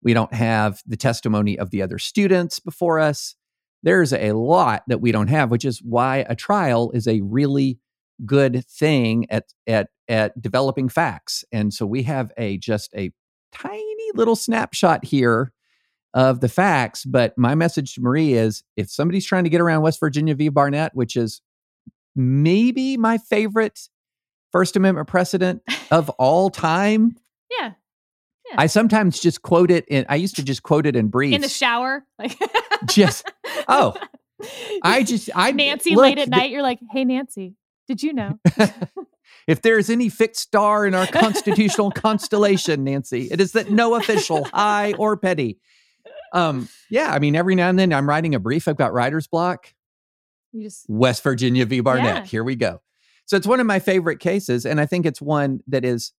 [0.04, 3.36] We don't have the testimony of the other students before us.
[3.84, 7.80] There's a lot that we don't have, which is why a trial is a really
[8.26, 11.44] good thing at at at developing facts.
[11.52, 13.12] And so we have a just a
[13.52, 15.52] tiny little snapshot here
[16.16, 17.04] of the facts.
[17.06, 20.50] But my message to Marie is if somebody's trying to get around West Virginia v.
[20.50, 21.42] Barnette, which is
[22.16, 23.82] maybe my favorite
[24.52, 25.62] First Amendment precedent
[25.92, 27.18] of all time.
[27.60, 27.74] Yeah.
[28.50, 28.56] Yeah.
[28.58, 31.36] I sometimes just quote it in I used to just quote it in briefs.
[31.36, 32.06] In the shower.
[32.18, 32.38] Like
[32.86, 33.30] just
[33.68, 33.96] oh.
[34.84, 37.56] I just I Nancy look, late at night, you're like, hey Nancy,
[37.88, 38.40] did you know?
[39.48, 44.44] if there's any fixed star in our constitutional constellation, Nancy, it is that no official,
[44.54, 45.60] high or petty.
[46.36, 48.68] Um, yeah, I mean, every now and then I'm writing a brief.
[48.68, 49.74] I've got writer's block.
[50.52, 51.80] You just West Virginia v.
[51.80, 52.04] Barnette.
[52.04, 52.24] Yeah.
[52.26, 52.82] Here we go.
[53.26, 56.12] So it's one of my favorite cases, and I think it's one that is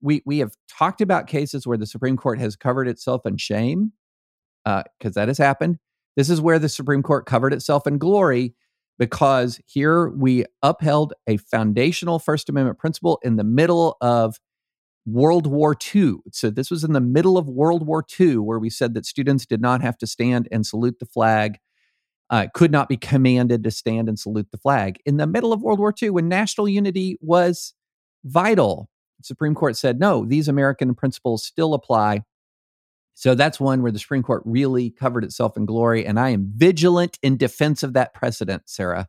[0.00, 3.92] we we have talked about cases where the Supreme Court has covered itself in shame,
[4.64, 5.78] because uh, that has happened.
[6.16, 8.54] This is where the Supreme Court covered itself in glory,
[8.98, 14.38] because here we upheld a foundational First Amendment principle in the middle of
[15.06, 16.16] World War II.
[16.32, 19.44] So this was in the middle of World War II, where we said that students
[19.46, 21.58] did not have to stand and salute the flag.
[22.30, 25.60] Uh, could not be commanded to stand and salute the flag in the middle of
[25.60, 27.74] World War II when national unity was
[28.24, 28.88] vital
[29.18, 32.22] the Supreme Court said, no, these American principles still apply.
[33.14, 36.04] So that's one where the Supreme Court really covered itself in glory.
[36.04, 39.08] And I am vigilant in defense of that precedent, Sarah.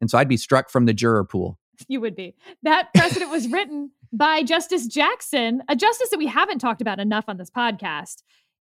[0.00, 1.58] And so I'd be struck from the juror pool
[1.88, 2.36] You would be.
[2.62, 7.24] That precedent was written by Justice Jackson, a justice that we haven't talked about enough
[7.26, 8.22] on this podcast.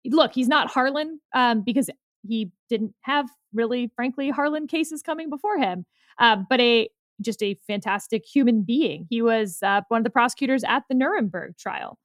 [0.06, 1.90] Look, he's not Harlan um, because
[2.28, 5.86] he didn't have really, frankly, Harlan cases coming before him,
[6.20, 6.90] uh, but a
[7.22, 9.08] just a fantastic human being.
[9.10, 11.98] He was uh, one of the prosecutors at the Nuremberg trial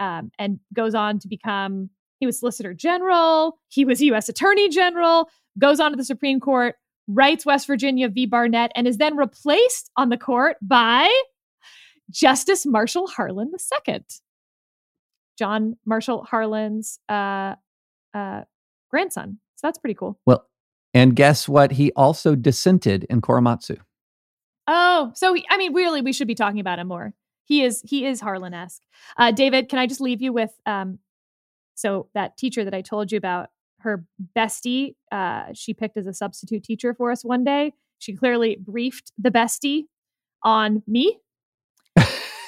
[0.00, 4.28] um, and goes on to become, he was Solicitor General, he was U.S.
[4.28, 5.28] Attorney General,
[5.58, 6.74] goes on to the Supreme Court,
[7.06, 8.26] writes West Virginia v.
[8.26, 11.08] Barnette, and is then replaced on the court by
[12.10, 13.52] Justice Marshall Harlan
[13.88, 14.00] II.
[15.38, 17.54] John Marshall Harlan's uh,
[18.14, 18.42] uh,
[18.90, 19.38] grandson.
[19.56, 20.18] So that's pretty cool.
[20.26, 20.46] Well,
[20.94, 21.72] and guess what?
[21.72, 23.78] He also dissented in Korematsu.
[24.66, 27.14] Oh, so he, I mean, really, we should be talking about him more.
[27.44, 28.82] He is he is Harlan esque.
[29.16, 30.98] Uh, David, can I just leave you with um,
[31.74, 33.50] so that teacher that I told you about,
[33.80, 34.04] her
[34.36, 37.72] bestie, uh, she picked as a substitute teacher for us one day.
[37.98, 39.84] She clearly briefed the bestie
[40.42, 41.18] on me,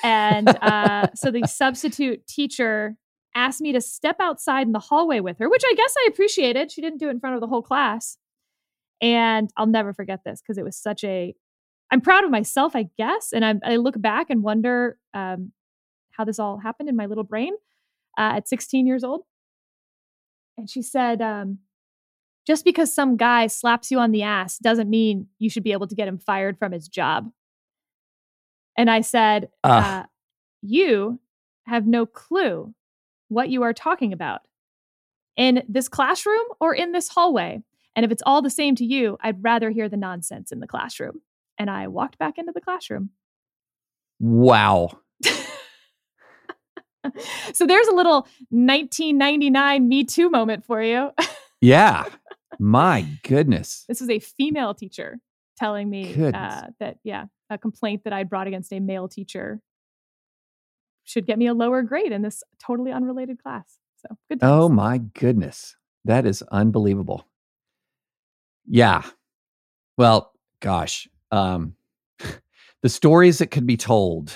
[0.02, 2.96] and uh, so the substitute teacher
[3.34, 6.70] asked me to step outside in the hallway with her, which I guess I appreciated.
[6.70, 8.16] She didn't do it in front of the whole class.
[9.00, 11.34] And I'll never forget this because it was such a
[11.90, 13.32] I'm proud of myself, I guess.
[13.32, 15.52] And I, I look back and wonder um,
[16.12, 17.54] how this all happened in my little brain
[18.18, 19.22] uh, at 16 years old.
[20.56, 21.58] And she said, um,
[22.46, 25.88] just because some guy slaps you on the ass doesn't mean you should be able
[25.88, 27.30] to get him fired from his job.
[28.80, 30.04] And I said, uh,
[30.62, 31.20] You
[31.66, 32.72] have no clue
[33.28, 34.40] what you are talking about
[35.36, 37.60] in this classroom or in this hallway.
[37.94, 40.66] And if it's all the same to you, I'd rather hear the nonsense in the
[40.66, 41.20] classroom
[41.58, 43.10] and I walked back into the classroom.
[44.18, 44.98] Wow.
[47.52, 51.10] so there's a little 1999 Me Too moment for you.
[51.60, 52.06] yeah.
[52.58, 53.84] My goodness.
[53.88, 55.18] This was a female teacher
[55.58, 59.60] telling me uh, that, yeah, a complaint that I brought against a male teacher
[61.04, 63.78] should get me a lower grade in this totally unrelated class.
[63.96, 64.40] So good.
[64.40, 64.50] Times.
[64.50, 65.76] Oh my goodness.
[66.04, 67.26] That is unbelievable.
[68.66, 69.02] Yeah.
[69.98, 71.74] Well, gosh, um,
[72.82, 74.32] the stories that could be told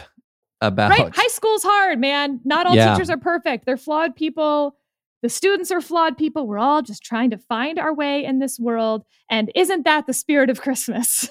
[0.60, 1.14] about right?
[1.14, 2.40] high school's hard, man.
[2.44, 2.92] Not all yeah.
[2.92, 3.64] teachers are perfect.
[3.64, 4.76] They're flawed people.
[5.22, 6.46] The students are flawed people.
[6.46, 9.04] We're all just trying to find our way in this world.
[9.30, 11.30] And isn't that the spirit of Christmas?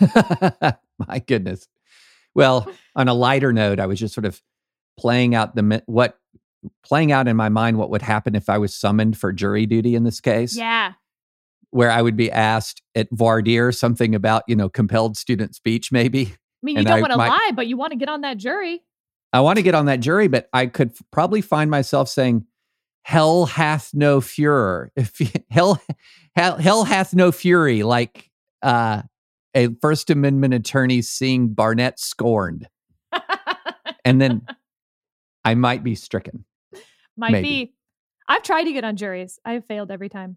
[1.08, 1.68] My goodness.
[2.34, 4.40] Well, on a lighter note, I was just sort of
[4.98, 6.18] playing out the what
[6.84, 9.94] playing out in my mind what would happen if I was summoned for jury duty
[9.94, 10.56] in this case.
[10.56, 10.92] Yeah
[11.72, 15.90] where I would be asked at voir dire something about, you know, compelled student speech,
[15.90, 16.26] maybe.
[16.26, 18.82] I mean, you don't want to lie, but you want to get on that jury.
[19.32, 22.44] I want to get on that jury, but I could probably find myself saying,
[23.04, 25.18] "Hell hath no furor." If
[25.50, 25.82] hell,
[26.36, 28.30] hell, hell hath no fury, like
[28.62, 29.02] uh,
[29.54, 32.68] a First Amendment attorney seeing Barnette scorned,
[34.04, 34.46] and then
[35.44, 36.44] I might be stricken.
[37.16, 37.48] Might maybe.
[37.48, 37.74] be.
[38.28, 39.38] I've tried to get on juries.
[39.44, 40.36] I have failed every time.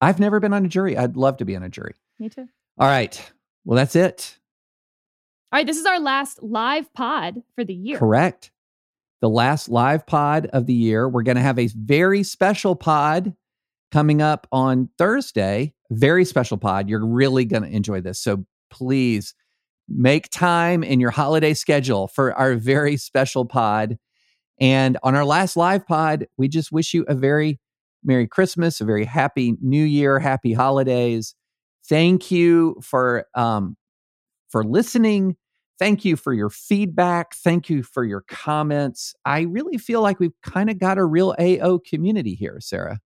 [0.00, 0.96] I've never been on a jury.
[0.96, 1.94] I'd love to be on a jury.
[2.18, 2.48] Me too.
[2.78, 3.32] All right.
[3.64, 4.38] Well, that's it.
[5.52, 5.66] All right.
[5.66, 7.98] This is our last live pod for the year.
[7.98, 8.50] Correct.
[9.20, 11.08] The last live pod of the year.
[11.08, 13.34] We're going to have a very special pod
[13.90, 15.74] coming up on Thursday.
[15.90, 16.88] Very special pod.
[16.88, 18.20] You're really going to enjoy this.
[18.20, 19.34] So please
[19.88, 23.98] make time in your holiday schedule for our very special pod.
[24.60, 27.58] And on our last live pod, we just wish you a very
[28.02, 31.34] Merry Christmas, a very happy New Year, happy holidays.
[31.88, 33.76] Thank you for um,
[34.48, 35.36] for listening.
[35.78, 37.34] Thank you for your feedback.
[37.34, 39.14] Thank you for your comments.
[39.24, 43.00] I really feel like we've kind of got a real AO community here, Sarah.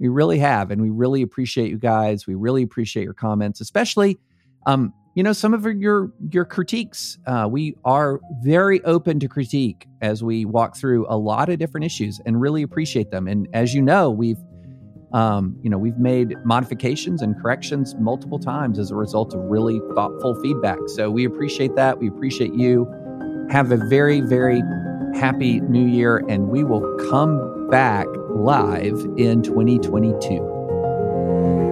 [0.00, 2.26] We really have, and we really appreciate you guys.
[2.26, 4.18] We really appreciate your comments, especially
[4.66, 7.18] um, you know some of your your critiques.
[7.26, 11.84] Uh, we are very open to critique as we walk through a lot of different
[11.84, 13.28] issues and really appreciate them.
[13.28, 14.38] And as you know we've
[15.12, 19.80] um, you know we've made modifications and corrections multiple times as a result of really
[19.94, 20.78] thoughtful feedback.
[20.86, 21.98] So we appreciate that.
[21.98, 22.86] We appreciate you.
[23.50, 24.62] Have a very very
[25.14, 31.69] happy new year and we will come back live in 2022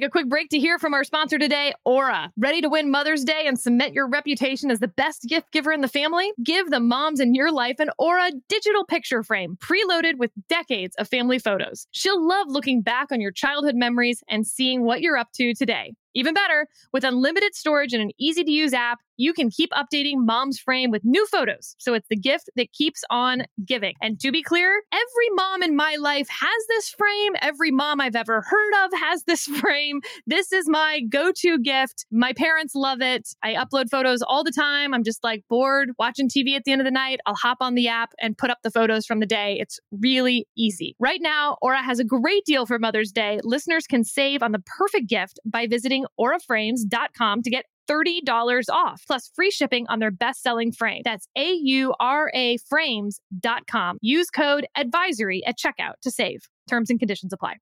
[0.00, 2.32] take a quick break to hear from our sponsor today, Aura.
[2.38, 5.82] Ready to win Mother's Day and cement your reputation as the best gift giver in
[5.82, 6.32] the family?
[6.42, 11.08] Give the moms in your life an Aura digital picture frame preloaded with decades of
[11.08, 11.86] family photos.
[11.90, 15.92] She'll love looking back on your childhood memories and seeing what you're up to today.
[16.14, 20.14] Even better, with unlimited storage and an easy to use app, you can keep updating
[20.24, 21.76] mom's frame with new photos.
[21.78, 23.92] So it's the gift that keeps on giving.
[24.00, 27.34] And to be clear, every mom in my life has this frame.
[27.42, 30.00] Every mom I've ever heard of has this frame.
[30.26, 32.06] This is my go to gift.
[32.10, 33.28] My parents love it.
[33.42, 34.94] I upload photos all the time.
[34.94, 37.20] I'm just like bored watching TV at the end of the night.
[37.26, 39.58] I'll hop on the app and put up the photos from the day.
[39.60, 40.96] It's really easy.
[40.98, 43.38] Right now, Aura has a great deal for Mother's Day.
[43.44, 49.30] Listeners can save on the perfect gift by visiting auraframes.com to get $30 off, plus
[49.34, 51.02] free shipping on their best selling frame.
[51.04, 53.98] That's A U R A frames.com.
[54.00, 56.48] Use code advisory at checkout to save.
[56.68, 57.56] Terms and conditions apply.